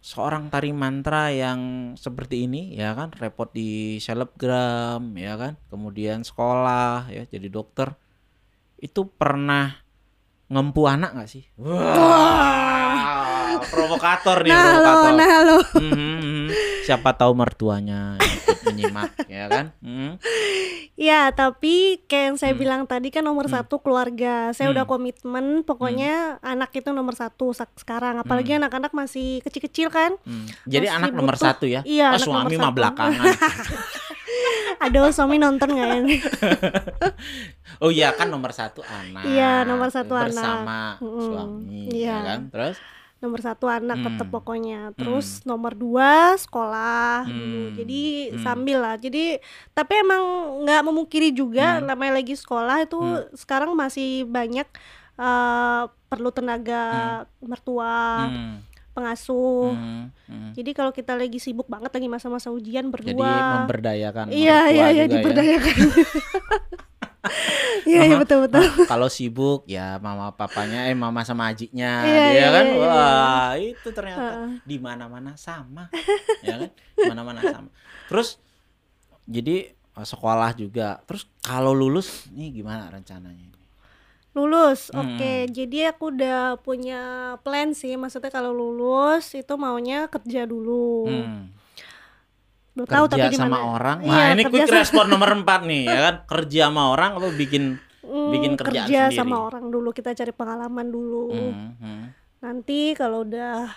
[0.00, 7.12] seorang tari mantra yang seperti ini ya kan repot di selebgram ya kan kemudian sekolah
[7.12, 7.92] ya jadi dokter
[8.80, 9.76] itu pernah
[10.48, 13.29] ngempu anak nggak sih wah
[13.60, 15.58] provokator nih Nah lo, provokator nah lo.
[15.74, 16.46] Mhm, mhm.
[16.82, 20.10] siapa tahu mertuanya ikut menyimak ya kan Mhm.
[20.94, 22.60] Ya, tapi kayak yang saya Hmm.
[22.60, 24.52] bilang tadi kan nomor satu keluarga.
[24.52, 28.20] Saya udah komitmen, pokoknya anak itu nomor satu sekarang.
[28.20, 30.12] Apalagi anak-anak masih kecil-kecil kan.
[30.20, 30.44] Hmm.
[30.62, 33.32] jadi Masih anak nomor butuh- satu ya Iya, Oh, suami nomor mah belakangan
[34.82, 36.00] Aduh, suami nonton nggak ya?
[37.80, 39.24] Oh iya kan nomor satu anak.
[39.24, 40.28] Iya, nomor satu anak.
[40.30, 42.12] bersama suami, Iya.
[42.12, 42.40] ya kan?
[42.50, 42.76] Terus,
[43.20, 44.34] nomor satu anak tetap Hmm.
[44.34, 44.80] pokoknya.
[44.94, 47.24] Terus nomor dua sekolah.
[47.24, 47.76] Hmm.
[47.76, 48.02] Jadi
[48.32, 48.40] Hmm.
[48.40, 48.96] sambil lah.
[48.96, 49.36] Jadi
[49.70, 50.24] tapi emang
[50.64, 51.86] nggak memungkiri juga Hmm.
[51.86, 52.98] namanya lagi sekolah itu
[53.34, 54.64] sekarang masih banyak
[55.16, 56.80] eh, perlu tenaga
[57.38, 58.56] mertua, hmm,
[58.90, 59.76] pengasuh.
[59.76, 60.50] hmm, hmm.
[60.56, 63.60] Jadi kalau kita lagi sibuk banget lagi masa-masa ujian jadi berdua.
[63.60, 65.60] memberdayakan Iya iya iya juga ya.
[67.84, 68.60] Iya iya betul betul.
[68.64, 72.76] Nah, kalau sibuk ya mama papanya eh mama sama ajiknya Iya, dia iya, kan iya,
[72.76, 72.88] iya.
[72.88, 74.48] wah itu ternyata Heeh.
[74.64, 75.88] di mana-mana sama
[76.40, 77.68] ya kan di mana-mana sama
[78.08, 78.40] terus
[79.28, 83.50] jadi eh, sekolah juga terus kalau lulus nih gimana rencananya
[84.30, 85.18] Lulus, Hmm.
[85.18, 85.50] oke.
[85.50, 87.98] Jadi aku udah punya plan sih.
[87.98, 91.10] Maksudnya kalau lulus itu maunya kerja dulu.
[91.10, 91.50] Hmm.
[92.70, 93.66] Belum tahu tapi kerja di sama mana.
[93.68, 96.82] orang Iya, nah ini kerja quick sama- respon nomor empat nih ya kan kerja sama
[96.88, 97.64] orang atau bikin
[98.00, 99.18] Hmm, bikin kerjaan kerja sendiri.
[99.18, 99.88] sama orang dulu.
[99.90, 101.24] Kita cari pengalaman dulu.
[101.30, 102.02] Hmm, hmm.
[102.40, 103.70] Nanti kalau udah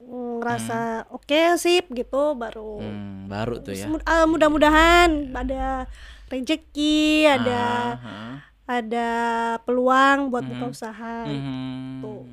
[0.00, 0.78] mm, ngerasa
[1.10, 5.84] oke sip gitu baru Hmm, baru tuh ya ah, mudah-mudahan ada
[6.28, 6.98] rezeki,
[7.28, 7.62] ada
[7.94, 8.34] Ah, ah.
[8.70, 9.08] ada
[9.60, 11.24] peluang buat buka usaha.
[11.24, 12.24] Hmm, Tuh.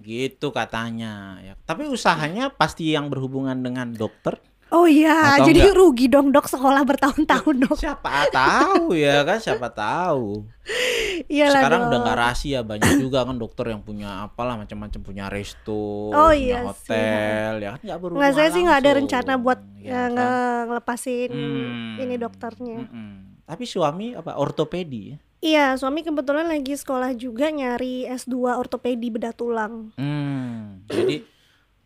[0.00, 5.76] gitu katanya ya tapi usahanya pasti yang berhubungan dengan dokter Oh iya, Atau jadi enggak?
[5.76, 7.76] rugi dong dok sekolah bertahun-tahun dok.
[7.76, 10.44] siapa tahu ya kan siapa tahu
[11.26, 11.88] Iyalah sekarang dok.
[11.88, 16.36] udah nggak rahasia banyak juga kan dokter yang punya apalah macam-macam punya resto Oh punya
[16.36, 16.66] iya sih.
[16.66, 20.10] hotel ya kan nggak berhubungan Nggak, saya sih nggak ada rencana buat ya ya, kan?
[20.12, 21.94] nge- ngelepasin Hmm.
[21.98, 22.78] ini dokternya.
[22.82, 23.10] Mm-mm.
[23.42, 29.30] tapi suami apa ortopedi ya Iya, suami kebetulan lagi sekolah juga nyari S2 ortopedi bedah
[29.30, 29.94] tulang.
[29.94, 31.22] Hmm, jadi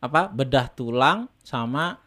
[0.01, 2.01] apa bedah tulang sama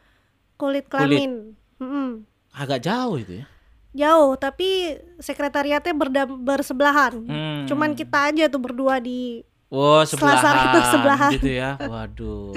[0.55, 0.87] Kulit Kulit.
[0.87, 1.31] kelamin.
[1.75, 2.23] Mm-mm.
[2.51, 3.45] agak jauh itu ya.
[3.93, 7.21] Jauh, tapi sekretariatnya berda- bersebelahan.
[7.21, 7.63] Hmm.
[7.63, 11.31] Cuman kita aja tuh berdua di Wow, Selasar sebelahan, itu sebelahan.
[11.33, 11.69] gitu ya.
[11.75, 12.53] Waduh.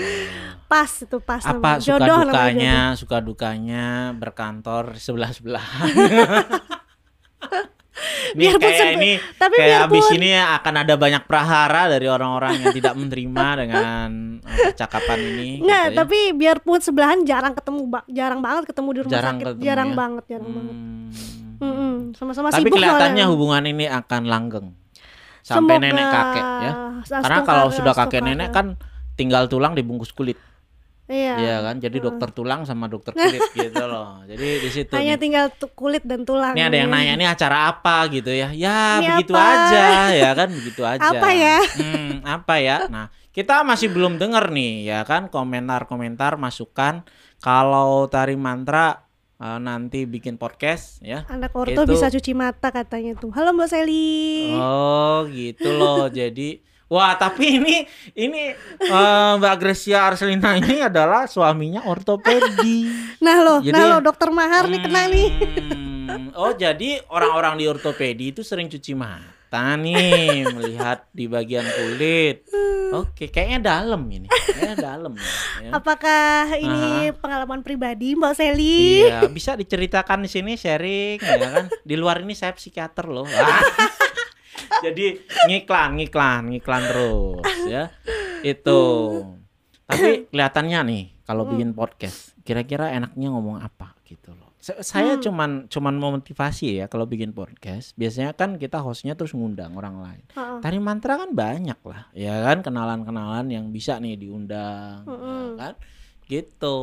[0.69, 1.81] pas itu pas Apa namanya.
[1.81, 2.95] suka Jodoh dukanya, jodoh.
[2.95, 5.65] suka dukanya berkantor sebelah-sebelah.
[8.29, 12.53] Ini Biarpun kayak ini tapi kayak abis biarpun- ini akan ada banyak prahara dari orang-orang
[12.57, 14.09] yang tidak menerima dengan
[14.39, 15.49] eh, percakapan ini.
[15.61, 15.99] Enggak, gitu ya.
[15.99, 18.01] tapi biarpun sebelahan jarang ketemu, Ba.
[18.07, 19.47] jarang banget ketemu di rumah Jarang sakit.
[19.49, 19.97] ketemu jarang ya?
[19.97, 20.75] banget, jarang banget.
[20.75, 21.57] Hmm.
[21.59, 23.25] Mm-mm, Sama-sama Tapi sibuk kelihatannya soalnya.
[23.29, 24.67] hubungan ini akan langgeng
[25.41, 26.73] sampai Semoga nenek kakek ya.
[27.19, 28.67] Karena kalau sudah kakek nenek kan
[29.15, 30.39] tinggal tulang dibungkus kulit.
[31.09, 31.35] Iya.
[31.35, 31.81] Iya kan?
[31.81, 34.21] Jadi dokter tulang sama dokter kulit gitu loh.
[34.25, 35.21] Jadi di situ Hanya nih.
[35.21, 36.53] tinggal kulit dan tulang.
[36.53, 38.53] Ini ada yang nanya ini acara apa gitu ya.
[38.53, 39.49] Ya, Ini begitu apa?
[39.67, 41.09] aja ya kan, begitu aja.
[41.09, 41.57] Apa ya?
[41.65, 42.77] Hmm, apa ya?
[42.87, 50.05] Nah, kita masih belum dengar nih ya kan komentar-komentar masukan kalau tari mantra eh, nanti
[50.05, 51.25] bikin podcast ya.
[51.27, 53.33] Anak orto Itu- bisa cuci mata katanya tuh.
[53.33, 54.53] Halo Mbak Seli.
[54.53, 56.11] Oh, gitu loh.
[56.21, 62.89] Jadi Wah, tapi ini ini eh, Mbak Gracia Arselina ini adalah suaminya ortopedi.
[63.19, 65.29] Nah lo, Jadi- nah lo dokter mahar nih kena nih.
[66.09, 72.49] Hmm, Oh, jadi orang-orang di ortopedi itu sering cuci mata nih melihat di bagian kulit.
[72.89, 74.25] Oke, kayaknya dalam ini.
[74.25, 75.71] Kayaknya dalam ya.
[75.75, 79.05] Apakah ini pengalaman pribadi Mbak Seli?
[79.05, 81.65] Iya, bisa diceritakan di sini sharing ya kan.
[81.83, 83.27] Di luar ini saya psikiater loh.
[83.27, 83.61] Wah.
[84.85, 85.07] Jadi
[85.47, 87.91] ngiklan, ngiklan, ngiklan terus ya.
[88.43, 88.81] Itu.
[89.89, 94.53] Tapi kelihatannya nih kalau bikin podcast, kira-kira enaknya ngomong apa gitu loh.
[94.61, 97.97] Sa- Saya cuman cuman mau motivasi ya kalau bikin podcast.
[97.97, 100.25] Biasanya kan kita hostnya terus ngundang orang lain.
[100.35, 100.59] Heeh.
[100.61, 105.47] Tari mantra kan banyak lah, ya kan kenalan-kenalan yang bisa nih diundang, ya Mm-mm.
[105.57, 105.73] kan?
[106.29, 106.79] Gitu.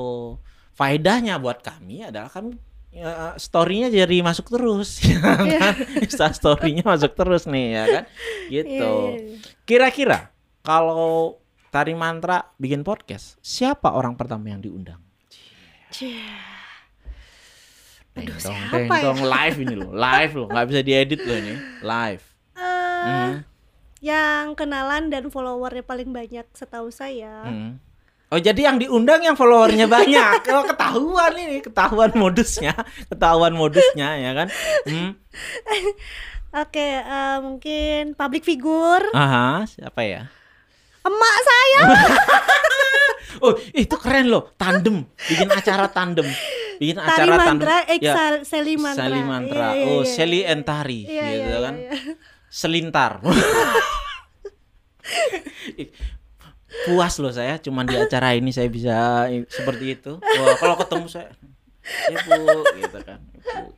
[0.74, 2.58] Faedahnya buat kami adalah kami
[2.96, 5.76] ya, story-nya jadi masuk terus, ya kan?
[6.00, 8.04] Insta story-nya masuk terus nih, ya kan?
[8.48, 8.72] Gitu.
[8.72, 9.38] Iya, iya, iya.
[9.64, 10.20] Kira-kira
[10.64, 11.38] kalau
[11.70, 15.04] Tari Mantra bikin podcast, siapa orang pertama yang diundang?
[18.16, 19.04] Deng Aduh, dong, siapa deng ya?
[19.04, 21.54] dong, live ini loh, live loh, nggak bisa diedit loh ini,
[21.84, 22.24] live.
[22.56, 22.64] Eh,
[23.06, 23.46] Hmm.
[24.02, 27.44] Yang kenalan dan followernya paling banyak setahu saya.
[27.46, 27.78] Hmm.
[28.26, 30.42] Oh jadi yang diundang yang followernya banyak.
[30.42, 32.74] Kalau ketahuan ini, ketahuan modusnya,
[33.08, 34.48] ketahuan modusnya ya kan.
[34.84, 35.12] Hmm.
[36.66, 39.12] Oke, eh, mungkin public figure.
[39.12, 40.22] Aha, siapa ya?
[41.02, 41.82] Emak saya.
[43.36, 46.24] Oh itu keren loh, tandem, bikin acara tandem,
[46.80, 47.68] bikin Tari acara tandem.
[47.68, 48.16] mantra, eh Ya,
[48.48, 49.12] Seli mantra.
[49.12, 49.68] Seli mantra.
[49.76, 50.08] Iya, iya, oh iya.
[50.08, 51.76] Seli Entari, Iya, gitu iya, kan.
[52.48, 53.12] Selintar.
[56.84, 60.20] Puas loh saya, cuman di acara ini saya bisa seperti itu.
[60.20, 61.32] Wah kalau ketemu saya,
[62.12, 62.36] ya bu,
[62.76, 63.20] gitu kan.
[63.24, 63.72] Bu.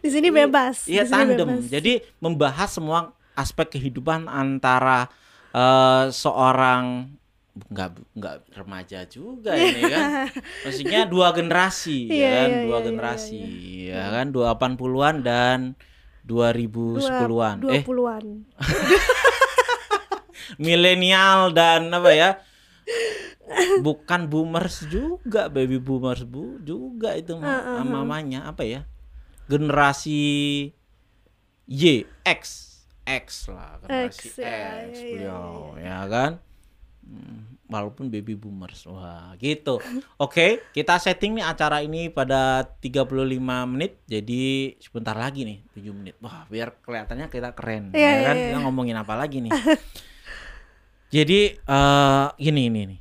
[0.00, 0.84] Di sini bebas.
[0.84, 1.48] Iya di sini tandem.
[1.48, 1.64] bebas.
[1.70, 2.98] Jadi membahas semua
[3.32, 5.08] aspek kehidupan antara
[5.50, 7.14] eh, seorang
[7.54, 10.26] nggak nggak remaja juga ini kan.
[10.66, 13.40] Maksudnya dua generasi Iya, ya kan, iya, dua iya, generasi
[13.88, 15.58] ya kan, 80-an dan
[16.26, 17.56] 2010-an.
[17.62, 18.24] Dua Eh, puluhan.
[20.56, 22.30] milenial dan apa ya?
[23.76, 28.86] Bukan boomers juga, baby boomers bu juga itu mah Heeh, namanya apa ya?
[29.44, 30.22] Generasi
[31.64, 31.82] Y,
[32.24, 32.42] X,
[33.04, 36.32] X lah, generasi X, ya, X, iya, iya, beliau, ya kan?
[37.04, 39.80] Hmm, Walaupun baby boomers, wah gitu.
[40.16, 46.14] Oke, kita setting nih acara ini pada 35 menit, jadi sebentar lagi nih 7 menit.
[46.20, 48.36] Wah, biar kelihatannya kita keren, Iya, ya kan?
[48.36, 48.64] iya, Kita iya.
[48.64, 49.52] ngomongin apa lagi nih?
[51.08, 53.00] Jadi eh gini ini nih.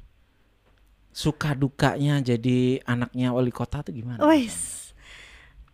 [1.10, 4.18] Suka dukanya jadi anaknya wali kota tuh gimana?
[4.24, 4.82] Wes.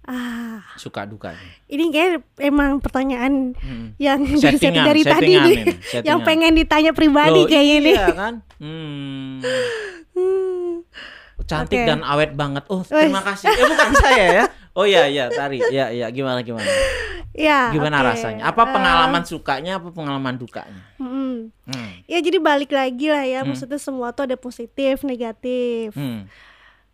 [0.01, 1.37] Ah, Suka dukanya.
[1.69, 3.93] ini kayak emang pertanyaan Hmm.
[3.95, 6.01] yang dari, Settingan, dari tadi nih, ini, settingan.
[6.03, 7.93] yang pengen ditanya pribadi Loh, kayaknya nih.
[7.93, 8.33] iya kan?
[8.57, 9.37] Hmm.
[10.11, 10.83] Hmm.
[11.43, 11.87] Cantik Oke.
[11.87, 12.63] dan awet banget.
[12.67, 13.47] Oh, terima kasih.
[13.47, 14.43] Eh bukan saya ya.
[14.73, 15.59] Oh iya iya, Tari.
[15.61, 16.67] Iya iya, gimana gimana?
[17.31, 17.69] Ya.
[17.69, 18.07] Gimana oke.
[18.09, 18.43] rasanya?
[18.45, 20.81] Apa Eh, pengalaman sukanya apa pengalaman dukanya?
[20.97, 21.35] mm.
[21.65, 21.89] Hmm.
[22.05, 23.53] Ya jadi balik lagi lah ya, Hmm.
[23.53, 25.93] maksudnya semua tuh ada positif, negatif.
[25.93, 26.25] Hmm.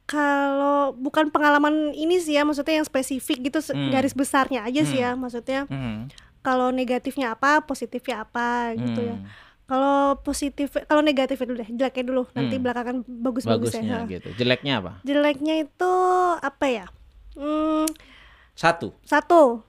[0.05, 3.89] Kalau bukan pengalaman ini sih ya, maksudnya yang spesifik gitu, Hmm.
[3.89, 5.25] garis besarnya aja sih ya, Hmm.
[5.25, 6.13] maksudnya Hmm.
[6.39, 9.17] kalau negatifnya apa, positifnya apa gitu ya.
[9.65, 9.67] Hmm.
[9.67, 12.63] Kalau positif, kalau negatifnya dulu deh, jeleknya dulu, nanti Hmm.
[12.63, 13.81] belakangan bagus-bagusnya.
[13.81, 14.29] Bagusnya gitu.
[14.35, 14.91] Jeleknya apa?
[15.01, 15.93] Jeleknya itu
[16.37, 16.85] apa ya?
[17.33, 17.89] Hmm,
[18.53, 18.93] Satu.
[19.01, 19.65] satu,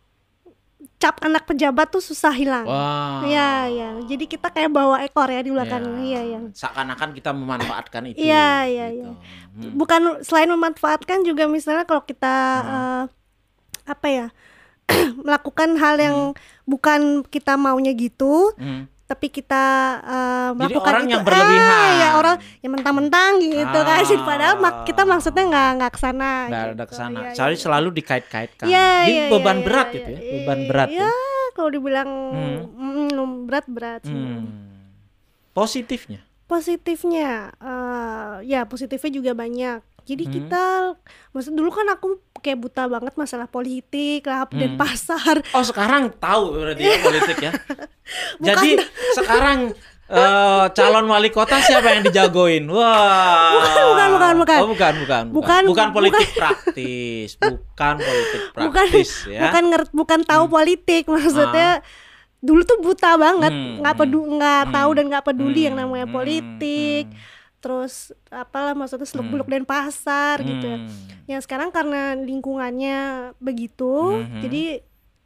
[0.97, 2.63] cap anak pejabat tuh susah hilang.
[2.63, 3.25] Wah.
[3.25, 3.89] Iya, iya.
[4.05, 5.83] Jadi kita kayak bawa ekor ya di belakang.
[5.83, 6.39] Ya, Iya, iya.
[6.53, 8.21] Seakan-akan kita memanfaatkan itu.
[8.21, 9.03] Iya, iya, gitu.
[9.03, 9.11] iya.
[9.59, 9.73] Hmm.
[9.75, 12.69] Bukan selain memanfaatkan juga misalnya kalau kita Hmm.
[12.69, 13.03] eh,
[13.87, 14.27] apa ya?
[15.19, 16.17] melakukan hal yang
[16.63, 18.87] bukan kita maunya gitu, Hmm.
[19.07, 19.65] Tapi kita
[20.03, 21.71] eh, Jadi melakukan orang itu yang berlebihan.
[21.71, 23.99] Ah, ya orang yang mentang-mentang gitu kan.
[24.03, 24.23] Ah.
[24.27, 26.31] Padahal mak- kita maksudnya nggak nggak ke sana.
[26.51, 26.85] Nggak ada gitu.
[26.85, 27.19] ke sana.
[27.23, 27.65] Iya, Soalnya iya.
[27.65, 28.67] selalu dikait-kaitkan.
[28.67, 30.19] Iya, Jadi iya, beban iya, berat iya, gitu ya.
[30.19, 30.33] iya.
[30.35, 30.89] Beban berat.
[30.91, 31.11] Iya, ya.
[31.55, 32.59] kalau dibilang Hmm.
[33.15, 34.01] mm, berat-berat.
[34.03, 34.11] sih.
[34.13, 34.43] Hmm.
[35.55, 36.21] Positifnya.
[36.47, 39.81] Positifnya, eh, ya positifnya juga banyak.
[40.03, 40.33] Jadi Hmm.
[40.33, 40.65] kita,
[41.31, 44.79] maksud dulu kan aku kayak buta banget masalah politik lah dan Hmm.
[44.79, 45.43] pasar.
[45.51, 47.51] Oh sekarang tahu berarti ya politik ya.
[48.39, 48.47] Bukan.
[48.47, 48.71] Jadi
[49.13, 49.59] sekarang
[50.07, 52.63] eh, calon wali kota siapa yang dijagoin?
[52.71, 53.51] Wah.
[53.51, 54.59] Bukan, bukan, bukan, bukan.
[54.63, 59.51] Oh bukan, bukan, Bukan, bukan politik praktis, bukan politik bukan praktis ya.
[59.51, 61.83] bukan ngerti bukan tahu politik maksudnya
[62.39, 65.75] dulu tuh buta banget Hmm, nggak hmm, pedu nggak tahu hmm, dan nggak peduli yang
[65.75, 67.35] hmm, namanya hmm, politik hmm,
[67.67, 67.95] terus
[68.29, 69.55] apalah maksudnya seluk beluk Hmm.
[69.57, 70.91] dan pasar gitu ya Hmm.
[71.27, 72.99] yang sekarang karena lingkungannya
[73.37, 74.39] begitu Mhm.
[74.41, 74.63] jadi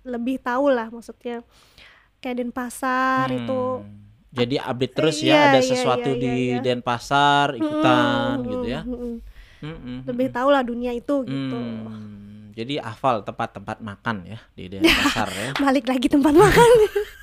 [0.03, 1.45] lebih tahu lah maksudnya
[2.19, 3.99] kayak Denpasar itu Hmm.
[4.31, 6.63] Jadi update terus Iya, ya, ada iya, sesuatu iya, di iya, iya.
[6.63, 8.81] Denpasar ikutan Mm-mm, gitu ya.
[8.87, 9.15] mm-mm.
[9.61, 9.99] Mm-mm.
[10.07, 11.59] Lebih tahu lah dunia itu gitu.
[11.59, 15.51] Hmm, Jadi hafal tempat-tempat makan ya di Denpasar ya.
[15.67, 16.71] Balik lagi tempat makan.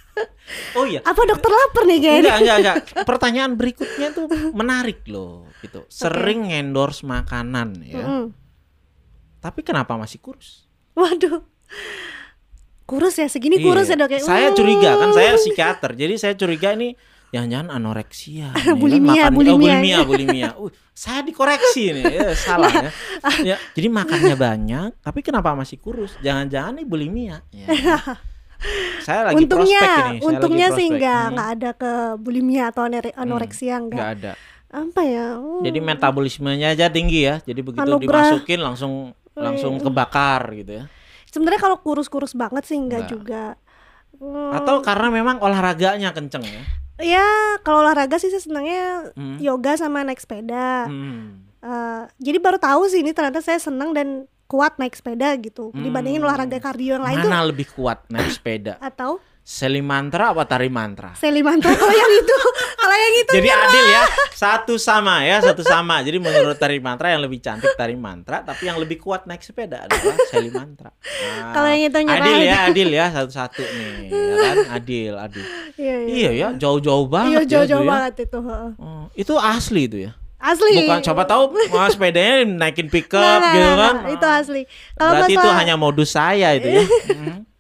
[0.74, 1.00] Oh iya.
[1.02, 2.22] Apa dokter lapar nih kayaknya?
[2.22, 2.76] Enggak, enggak, enggak.
[3.04, 5.84] Pertanyaan berikutnya tuh menarik loh gitu.
[5.88, 8.00] Sering endorse makanan ya.
[8.00, 8.24] Mm-mm.
[9.38, 10.66] Tapi kenapa masih kurus?
[10.94, 11.44] Waduh.
[12.84, 14.00] Kurus ya segini kurus Iya.
[14.00, 14.20] ya dok ya.
[14.22, 15.92] Saya curiga kan saya psikiater.
[15.94, 16.96] Jadi saya curiga ini
[17.28, 18.56] jangan-jangan anoreksia.
[18.56, 19.52] kan, Bulimia, makan- bulimia.
[19.52, 20.50] Oh, bulimia, bulimia.
[20.56, 22.04] Uh, saya dikoreksi nih.
[22.08, 22.90] Ya, salah ya.
[23.54, 23.58] ya.
[23.76, 26.16] Jadi makannya banyak, tapi kenapa masih kurus?
[26.20, 27.44] Jangan-jangan nih bulimia.
[27.52, 27.68] Ya.
[29.00, 30.18] Saya lagi untungnya, prospek ini.
[30.18, 31.00] Saya untungnya lagi sih prospek.
[31.00, 33.94] nggak Hmm, nggak ada ke bulimia atau anore- anoreksia nggak.
[33.94, 34.32] nggak ada.
[34.68, 35.28] Apa ya?
[35.34, 35.64] Hmm.
[35.64, 37.40] Jadi metabolismenya aja tinggi ya.
[37.40, 38.34] Jadi begitu Anugerah.
[38.34, 38.94] dimasukin langsung
[39.34, 40.84] langsung kebakar gitu ya.
[41.28, 43.54] Sebenarnya kalau kurus-kurus banget sih nggak juga.
[44.14, 46.62] Hmm, Atau karena memang olahraganya kenceng ya.
[47.00, 47.28] ya
[47.62, 49.38] kalau olahraga sih saya senangnya Hmm.
[49.38, 50.86] yoga sama naik sepeda.
[50.86, 51.46] Hmm.
[51.58, 56.18] Eh, jadi baru tahu sih ini ternyata saya senang dan kuat naik sepeda gitu dibandingin
[56.18, 56.28] Hmm.
[56.28, 58.80] olahraga kardio yang lain tuh Mana lebih kuat naik sepeda?
[58.90, 61.16] atau Seli mantra apa tari mantra?
[61.16, 62.36] selimantra kalau yang itu
[62.84, 66.00] kalau yang itu Jadi adil ya, satu sama ya, satu sama.
[66.00, 69.84] Jadi menurut tari mantra yang lebih cantik tari mantra, tapi yang lebih kuat naik sepeda
[69.84, 70.92] adalah seli mantra.
[70.92, 74.56] Nah, Kalau yang itu nyerah adil ya, adil ya, satu-satu nih, ya kan?
[74.74, 75.46] Adil, adil.
[75.76, 77.90] iya iya Iya ya, jauh-jauh iya banget ya, jauh-jauh ya.
[77.90, 78.72] banget itu heeh.
[78.78, 80.12] Oh, itu asli itu ya.
[80.40, 83.96] Asli Bukan coba tahu mau sepedanya naikin pickup Nggak, nggak, gitu nggak, kan.
[83.96, 84.14] nggak.
[84.14, 84.62] itu asli
[84.94, 86.84] kalau Berarti itu masalah- hanya modus saya itu ya.
[86.84, 87.42] Hmm.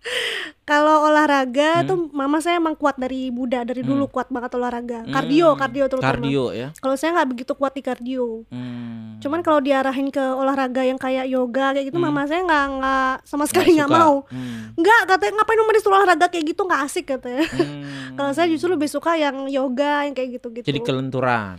[0.63, 5.49] kalau olahraga tuh mama saya emang kuat dari muda dari dulu kuat banget olahraga kardio
[5.49, 5.57] Hmm.
[5.57, 6.67] kardio terutama Kardio ya.
[6.75, 9.15] kalau saya nggak begitu kuat di kardio Hmm.
[9.17, 13.47] cuman kalau diarahin ke olahraga yang kayak yoga kayak gitu mama saya nggak nggak sama
[13.47, 14.75] sekali nggak mau Hmm.
[14.75, 17.83] nggak katanya ngapain nomor disuruh olahraga kayak gitu nggak asik katanya Hmm.
[18.19, 21.55] kalau saya justru lebih suka yang yoga yang kayak gitu gitu Jadi kelenturan.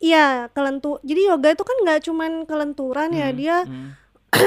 [0.00, 3.92] Iya kelentu jadi yoga itu kan nggak cuman kelenturan ya dia Hmm.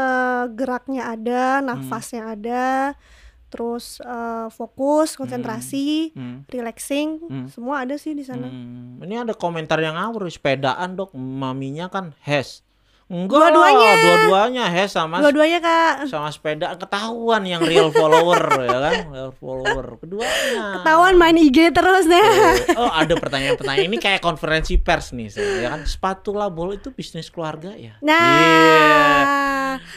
[0.00, 2.66] eh, geraknya ada nafasnya ada
[3.46, 6.42] terus eh, fokus konsentrasi Hmm.
[6.46, 7.46] relaxing Hmm.
[7.46, 12.16] semua ada sih di sana Hmm, Ini ada komentar yang ngawur sepedaan dok, maminya kan
[12.20, 12.64] hes.
[13.06, 13.90] Enggak, Dua-duanya.
[13.96, 18.34] dua-duanya hes sama dua-duanya kak sama sepeda ketahuan yang real follower
[18.66, 19.94] ya kan, real follower.
[19.96, 20.82] Keduanya.
[20.82, 22.30] ketahuan main IG terus deh
[22.76, 25.80] Oh, ada pertanyaan-pertanyaan ini kayak konferensi pers nih, saya, ya kan.
[25.86, 27.94] Spatula bol itu bisnis keluarga ya.
[28.00, 29.45] nah Iya.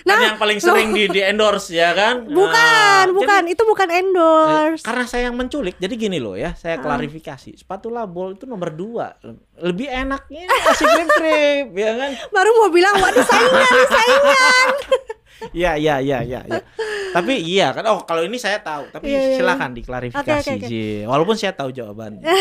[0.04, 2.26] Nah Kan yang paling sering di, di endorse ya kan?
[2.40, 2.58] bukan
[3.00, 6.78] Nah, bukan jadi- itu bukan endorse karena saya yang menculik, jadi gini loh ya, saya
[6.78, 7.56] klarifikasi.
[7.56, 9.16] Spatula bol itu nomor dua,
[9.56, 12.12] lebih enaknya kasih krip-krip, ya kan?
[12.30, 14.68] baru mau bilang waduh saingan saingan
[15.50, 16.42] Iya, iya, iya, iya.
[16.44, 16.62] iya.
[17.10, 19.38] Tapi iya kan, oh kalau ini saya tahu, tapi Iya, iya, iya.
[19.40, 20.68] silakan diklarifikasi, oke, oke.
[20.68, 20.86] Ji.
[21.04, 22.22] Walaupun saya tahu jawabannya.
[22.28, 22.38] ya?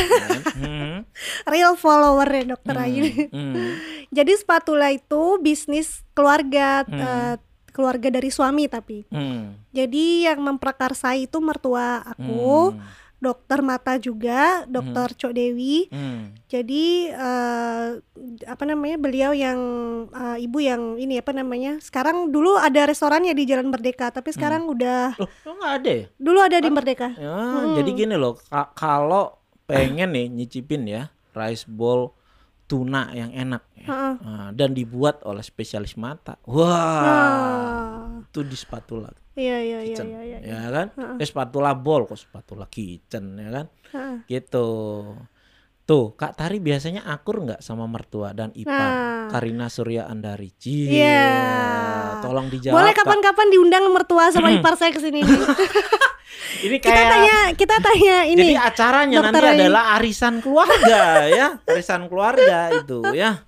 [0.55, 1.07] Hmm,
[1.47, 3.67] real follower ya dokter Ayu hmm,
[4.09, 6.99] jadi spatula itu bisnis keluarga Hmm.
[6.99, 7.35] eh,
[7.71, 12.83] keluarga dari suami tapi hmm, jadi yang memprakarsai itu mertua aku hmm,
[13.19, 16.47] dokter mata juga dokter Cok Dewi hmm.
[16.47, 17.89] jadi eh,
[18.47, 19.59] apa namanya beliau yang
[20.09, 24.67] eh, ibu yang ini apa namanya sekarang dulu ada restorannya di Jalan Merdeka tapi sekarang
[24.67, 26.05] udah Loh, kok nggak ada ya?
[26.15, 27.75] dulu ada di Merdeka Ya, Hmm.
[27.75, 32.15] jadi gini loh, ka- kalau pengen nih nyicipin ya rice bowl
[32.65, 34.15] tuna yang enak ya, Heeh.
[34.21, 36.69] nah, dan dibuat oleh spesialis mata, wah
[37.01, 37.98] Ah,
[38.29, 40.39] itu di spatula iya iya iya iya iya.
[40.45, 40.87] ya kan?
[41.17, 43.67] Eh spatula bowl kok spatula kitchen ya kan?
[43.95, 44.17] Heeh.
[44.29, 44.69] Gitu.
[45.89, 49.33] Tuh, Kak Tari biasanya akur nggak sama mertua dan ipar Nah.
[49.33, 50.53] Karina Surya Andari.
[50.61, 52.21] Iya.
[52.21, 52.77] Tolong dijawab.
[52.77, 55.25] Boleh kapan-kapan diundang mertua sama ipar saya ke sini.
[56.59, 58.41] Ini kita kayak tanya, kita tanya ini.
[58.41, 63.48] Jadi acaranya nanti adalah arisan keluarga ya, arisan keluarga itu ya.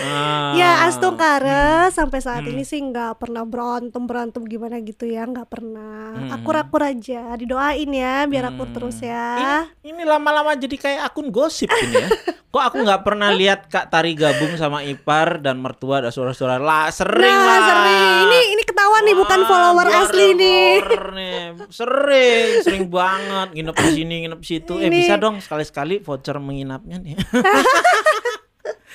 [0.00, 0.52] Ah.
[0.52, 5.88] Ya Astungkara sampai saat ini sih nggak pernah berantem berantem gimana gitu ya nggak pernah
[6.10, 6.32] Hmm.
[6.32, 9.56] akur-akur aja didoain ya biar akur terus ya Ini,
[9.88, 12.08] ini lama-lama jadi kayak akun gosip ini ya.
[12.50, 16.90] Kok aku nggak pernah lihat Kak Tari gabung sama Ipar dan mertua dan saudara-saudara lah
[16.90, 17.60] sering nah lah.
[17.64, 21.38] sering ini ini ketahuan nih bukan Wah, follower gua asli nih nih.
[21.70, 24.74] Sering, sering banget nginep di sini, nginep situ.
[24.76, 27.14] Eh Ini- bisa dong sekali-sekali voucher menginapnya nih.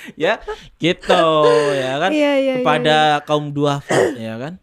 [0.26, 0.34] ya,
[0.78, 1.26] gitu
[1.74, 2.12] ya kan.
[2.12, 4.54] Iya, iya, Kepada kaum duafa ya kan.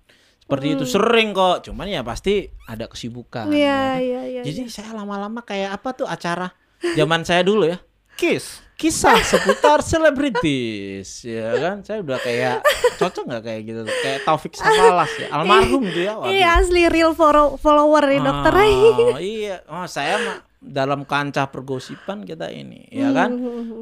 [0.42, 1.64] Seperti itu sering kok.
[1.64, 3.48] Cuman ya pasti ada kesibukan.
[3.48, 3.56] Hmm.
[3.56, 3.98] Iya ya kan?
[3.98, 6.52] iya iya Jadi saya lama-lama kayak apa tuh acara
[6.94, 7.80] zaman saya dulu ya.
[8.12, 11.80] Kiss, kisah seputar selebritis, ya kan?
[11.80, 12.60] Saya udah kayak
[13.00, 13.96] cocok nggak kayak gitu, tuh?
[14.04, 16.12] kayak Taufik Safalas ya, almarhum tuh ya.
[16.14, 16.28] waduh.
[16.28, 18.92] Iya asli real follow- follower nih dokter Ayu.
[19.08, 23.30] Oh, iya, oh saya mah dalam kancah pergosipan kita ini, ya Hmm, kan?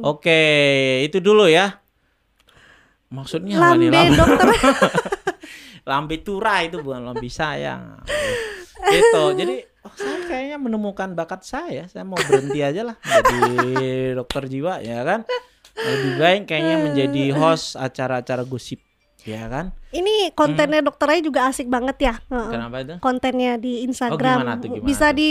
[0.00, 0.40] Oke,
[1.04, 1.76] itu dulu ya.
[3.12, 3.88] Maksudnya apa nih?
[3.92, 4.48] Lambe dokter.
[5.90, 8.00] lambe tura itu bukan lambe sayang.
[8.80, 9.22] Gitu.
[9.36, 9.54] Jadi
[9.84, 11.84] oh, saya kayaknya menemukan bakat saya.
[11.90, 15.26] Saya mau berhenti aja lah jadi dokter jiwa ya kan.
[15.74, 18.78] Lebih baik kayaknya menjadi host acara-acara gosip
[19.22, 19.72] ya kan.
[19.90, 22.14] Ini kontennya dokternya juga asik banget ya.
[22.28, 22.94] Kenapa itu?
[22.98, 25.16] Kontennya di Instagram gimana tuh, gimana bisa tuh?
[25.16, 25.28] di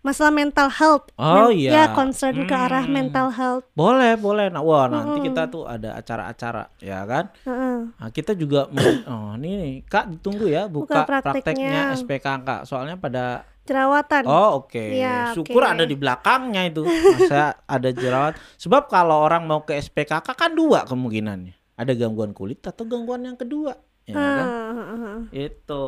[0.00, 1.04] masalah mental health.
[1.14, 1.70] Oh, Men- iya.
[1.72, 2.92] Ya concern ke arah Hmm.
[2.92, 3.64] mental health.
[3.72, 4.46] Boleh, boleh.
[4.48, 7.32] Nah, wah nanti kita tuh ada acara-acara ya kan.
[7.42, 7.78] Heeh.
[7.90, 8.68] Nah, kita juga
[9.08, 11.32] oh ini nih, Kak ditunggu ya buka, Buka prakteknya.
[11.32, 12.48] prakteknya SPKK.
[12.62, 14.26] Soalnya pada Jerawatan.
[14.26, 15.70] Oh oke, Iya, syukur oke.
[15.70, 16.82] ada di belakangnya itu.
[16.82, 18.34] Masa ada jerawat.
[18.58, 21.61] Sebab kalau orang mau ke SPKK kan dua kemungkinannya.
[21.82, 23.74] Ada gangguan kulit atau gangguan yang kedua.
[24.02, 24.46] Ya kan?
[24.46, 25.18] Heeh.
[25.46, 25.84] Itu.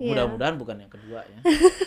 [0.00, 0.08] Iya.
[0.12, 1.40] Mudah-mudahan bukan yang kedua ya.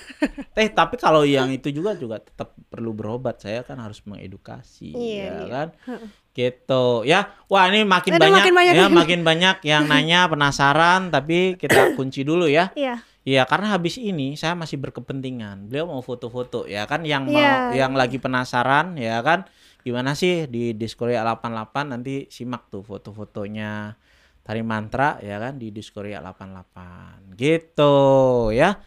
[0.62, 3.42] eh tapi kalau yang itu juga juga tetap perlu berobat.
[3.42, 5.46] Saya kan harus mengedukasi Iya, ya iya.
[5.50, 5.68] kan.
[6.34, 7.20] Gitu ya.
[7.50, 11.98] Wah ini makin Aduh, banyak, makin banyak ya makin banyak yang nanya penasaran tapi kita
[11.98, 12.70] kunci dulu ya.
[12.78, 13.02] Iya.
[13.24, 15.72] Iya, karena habis ini saya masih berkepentingan.
[15.72, 17.72] Beliau mau foto-foto ya kan yang mau Iya.
[17.88, 19.48] yang lagi penasaran ya kan.
[19.84, 24.00] Gimana sih di Diskoria 88 nanti simak tuh foto-fotonya
[24.44, 27.36] Tari Mantra ya kan di Diskoria 88.
[27.36, 27.96] Gitu
[28.56, 28.80] ya.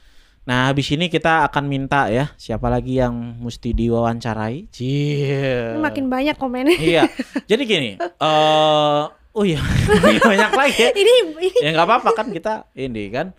[0.47, 4.71] Nah, habis ini kita akan minta ya siapa lagi yang mesti diwawancarai.
[4.71, 5.75] Cie.
[5.75, 6.79] Ini makin banyak komennya.
[6.79, 7.03] Iya.
[7.51, 9.05] Jadi gini, eh
[9.37, 9.61] oh iya,
[10.33, 13.37] banyak lagi ya ini ini ya nggak apa-apa kan kita ini kan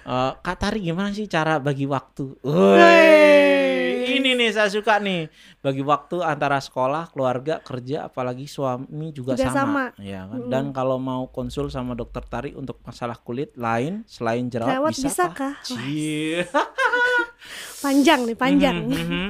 [0.00, 2.40] Eh Kak Tari gimana sih cara bagi waktu?
[2.40, 9.34] Woi, ini nih saya suka nih bagi waktu antara sekolah, keluarga, kerja, apalagi suami juga,
[9.34, 9.84] Juga sama, sama.
[9.98, 10.40] ya kan?
[10.52, 15.08] Dan kalau mau konsul sama dokter Tari untuk masalah kulit lain selain jerawat, Jerawat bisa
[15.08, 15.34] bisakah?
[15.34, 15.54] kah?
[15.64, 16.44] Cie.
[17.84, 18.76] panjang nih, panjang.
[18.84, 19.26] Mhm, mhm.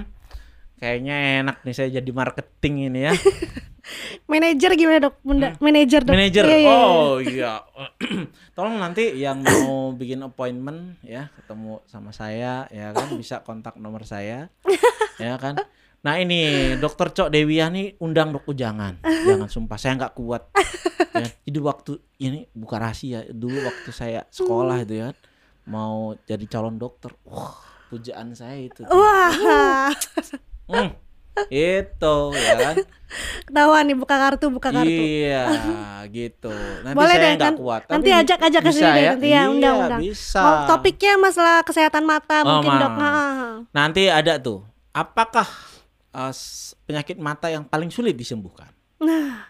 [0.81, 3.13] Kayaknya enak nih saya jadi marketing ini ya.
[4.31, 5.15] Manajer gimana, Dok?
[5.21, 6.15] Bunda, manajer, Dok.
[6.15, 6.21] Hmm.
[6.23, 6.45] Manajer.
[6.47, 6.71] Iya, iya.
[6.73, 7.53] Oh iya.
[8.57, 14.09] Tolong nanti yang mau bikin appointment ya ketemu sama saya ya kan bisa kontak nomor
[14.09, 14.49] saya
[15.23, 15.61] ya kan.
[16.01, 20.49] Nah ini dokter Cok Dewiah nih undang dok jangan jangan sumpah saya nggak kuat.
[21.13, 21.29] Ya.
[21.45, 25.11] Jadi waktu ini buka rahasia dulu waktu saya sekolah itu ya
[25.69, 27.13] mau jadi calon dokter.
[27.27, 28.87] Wah pujaan saya itu.
[28.87, 28.95] tuh.
[28.95, 29.91] Wah,
[30.73, 30.91] Hmm,
[31.49, 32.75] itu ya kan.
[33.43, 34.87] ketahuan nih buka kartu, buka kartu.
[34.93, 35.43] Iya,
[36.17, 36.53] gitu.
[36.81, 37.83] Nanti Boleh saya nggak kan- kuat.
[37.85, 40.01] nanti Tapi ajak- ajak ke sini deh, nanti ya, Iya, undang-undang.
[40.01, 40.41] Bisa.
[40.41, 42.93] Mau topiknya masalah kesehatan mata Oh, mungkin, ma- Dok.
[43.71, 44.63] Nanti ada tuh.
[44.91, 45.47] Apakah
[46.13, 46.33] uh,
[46.85, 48.71] penyakit mata yang paling sulit disembuhkan?
[48.99, 49.47] Nah,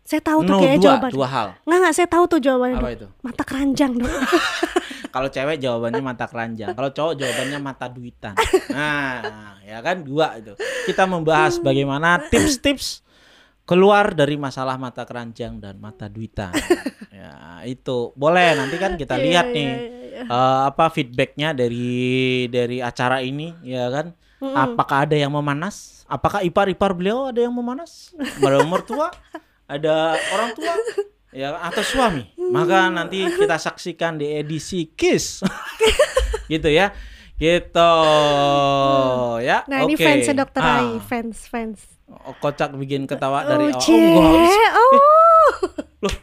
[0.00, 1.10] saya tahu tuh No, kayaknya dua, jawaban.
[1.10, 1.48] dua hal.
[1.62, 2.96] Nggak, nggak, saya tahu tuh jawabannya, Apa Dok.
[2.96, 3.06] itu?
[3.20, 4.08] Mata keranjang, Dok.
[5.14, 6.74] Kalau cewek jawabannya mata keranjang.
[6.74, 8.34] Kalau cowok jawabannya mata duitan.
[8.74, 9.22] Nah,
[9.62, 10.58] ya kan dua itu.
[10.90, 13.06] Kita membahas bagaimana tips-tips
[13.62, 16.50] keluar dari masalah mata keranjang dan mata duitan.
[17.14, 19.88] Ya, itu boleh nanti kan kita Iya, lihat iya, nih iya,
[20.18, 20.22] iya.
[20.26, 21.96] eh, apa feedbacknya dari
[22.50, 24.12] dari acara ini ya kan
[24.44, 29.08] apakah ada yang memanas apakah ipar-ipar beliau ada yang memanas ada mertua
[29.64, 30.74] ada orang tua
[31.34, 35.42] ya atau suami maka nanti kita saksikan di edisi Kiss
[36.52, 36.94] gitu ya
[37.34, 37.92] gitu
[39.42, 40.04] ya Nah, ini oke.
[40.06, 41.78] fansnya Dokter Ah, Rai, fans, fans.
[42.06, 43.98] oh, kocak bikin ketawa dari oh, awal cie.
[43.98, 44.72] oh, enggak.
[44.78, 45.50] oh.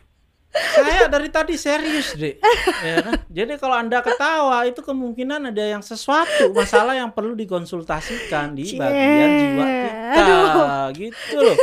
[0.51, 2.35] saya dari tadi serius deh
[2.87, 3.13] ya kan?
[3.31, 8.79] jadi kalau anda ketawa itu kemungkinan ada yang sesuatu masalah yang perlu dikonsultasikan di Cie.
[8.79, 10.87] bagian jiwa kita Aduh.
[10.91, 11.57] gitu loh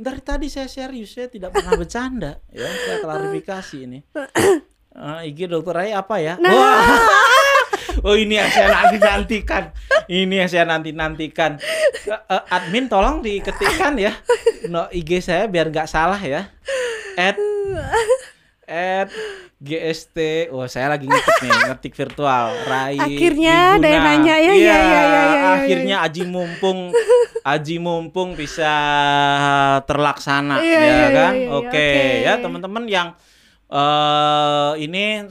[0.00, 4.00] dari tadi saya serius saya tidak pernah bercanda ya saya klarifikasi ini
[4.90, 6.50] Eh, IG dokter Rai apa ya Nah.
[6.50, 6.82] wah
[8.02, 9.64] Oh ini yang saya nanti nantikan.
[10.08, 11.58] Ini yang saya nanti nantikan.
[12.48, 14.14] admin tolong diketikkan ya.
[14.70, 16.48] No IG saya biar nggak salah ya.
[17.18, 17.36] At
[18.70, 19.10] at
[19.60, 20.48] GST.
[20.56, 22.56] Oh saya lagi ngetik nih, ngetik virtual.
[22.64, 22.96] Rai.
[22.96, 26.96] Akhirnya ada yang nanya ya, ya, ya, ya, ya, ya, Akhirnya Aji mumpung
[27.52, 28.72] Aji mumpung bisa
[29.84, 31.32] terlaksana Iya, ya iya, kan.
[31.36, 32.24] iya, iya, Oke oke.
[32.24, 33.08] ya teman-teman yang
[33.70, 35.28] eh ini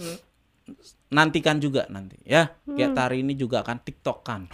[1.09, 2.53] nantikan juga nanti ya.
[2.69, 2.77] Hmm.
[2.77, 4.41] Kayak Tari ini juga akan tiktokan.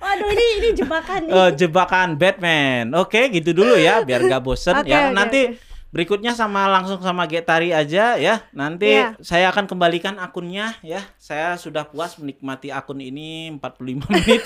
[0.00, 1.32] Waduh, ini ini jebakan nih.
[1.32, 2.90] Eh, jebakan Batman.
[2.98, 5.08] Oke, gitu dulu ya, biar gak bosen Oke, ya.
[5.08, 5.69] oke, Nanti oke.
[5.90, 8.42] Berikutnya sama langsung sama Getari aja ya.
[8.50, 9.18] Nanti Iya.
[9.20, 11.02] saya akan kembalikan akunnya ya.
[11.18, 14.42] Saya sudah puas menikmati akun ini 45 menit.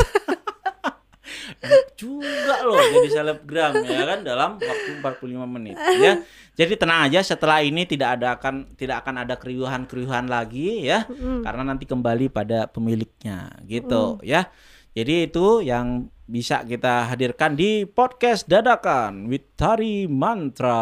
[1.61, 6.21] Enak juga loh jadi selebgram ya kan dalam waktu 45 menit ya.
[6.55, 11.05] Jadi tenang aja setelah ini tidak ada akan tidak akan ada keriuhan-keriuhan lagi ya.
[11.41, 14.49] Karena nanti kembali pada pemiliknya gitu ya.
[14.95, 20.81] Jadi itu yang bisa kita hadirkan di podcast dadakan with Tari Mantra.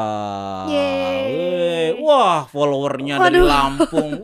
[0.70, 1.99] Yeay.
[1.99, 3.47] Wah, followernya dari Waduh.
[3.47, 4.12] Lampung.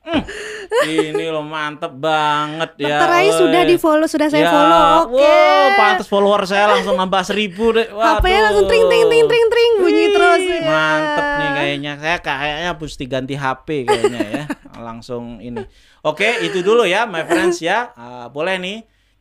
[0.00, 2.98] Uh, mm, ini loh mantep banget ya.
[2.98, 3.36] Dokter Rai wey.
[3.36, 4.88] sudah di follow, sudah saya Ya, follow.
[5.12, 5.20] Oke.
[5.20, 7.84] Wow, pantas follower saya langsung nambah seribu deh.
[7.92, 10.40] HP-nya langsung tring tring tring tring tring bunyi Wih, terus.
[10.40, 10.60] ya.
[10.64, 11.92] Mantep nih kayaknya.
[12.00, 14.44] Saya kayaknya mesti ganti HP kayaknya ya.
[14.88, 15.62] Langsung ini.
[16.00, 17.92] Oke, itu dulu ya my friends ya.
[17.92, 18.78] Ah, boleh nih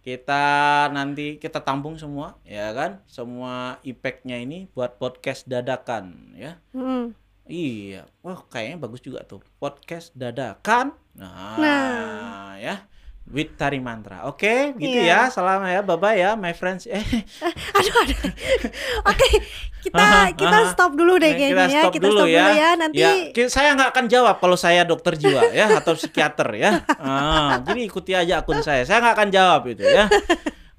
[0.10, 0.43] kita
[0.89, 2.97] nanti kita tampung semua ya kan?
[3.05, 6.57] Semua impact-nya ini buat podcast dadakan ya.
[6.74, 7.14] Hmm.
[7.45, 8.05] Iya.
[8.22, 9.41] Wah, kayaknya bagus juga tuh.
[9.57, 10.93] Podcast dadakan.
[11.18, 12.53] Nah, Nah.
[12.62, 12.86] ya.
[13.30, 14.25] With Tari Mantra.
[14.25, 15.30] Oke, gitu Iya.
[15.30, 15.34] ya.
[15.34, 15.86] Salam ya.
[15.86, 16.89] Bye-bye ya my friends.
[16.89, 16.97] Eh,
[17.77, 18.19] Aduh, aduh.
[19.13, 19.27] Oke,
[19.86, 21.93] kita kita stop dulu deh kayaknya ya.
[21.93, 22.73] Kita stop dulu ya.
[22.73, 26.82] Nanti Ya, saya nggak akan jawab kalau saya dokter jiwa ya atau psikiater ya.
[26.99, 28.82] Ah, jadi ikuti aja akun saya.
[28.82, 30.09] Saya nggak akan jawab itu ya.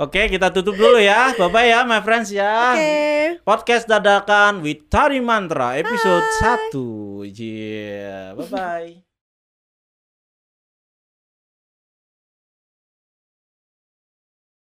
[0.00, 1.30] Oke, kita tutup dulu ya.
[1.38, 2.74] Bye bye ya, my friends ya.
[2.74, 2.98] Oke.
[3.46, 6.26] Podcast dadakan with Tari Mantra episode
[6.74, 7.30] 1.
[7.30, 9.09] Iya, bye bye.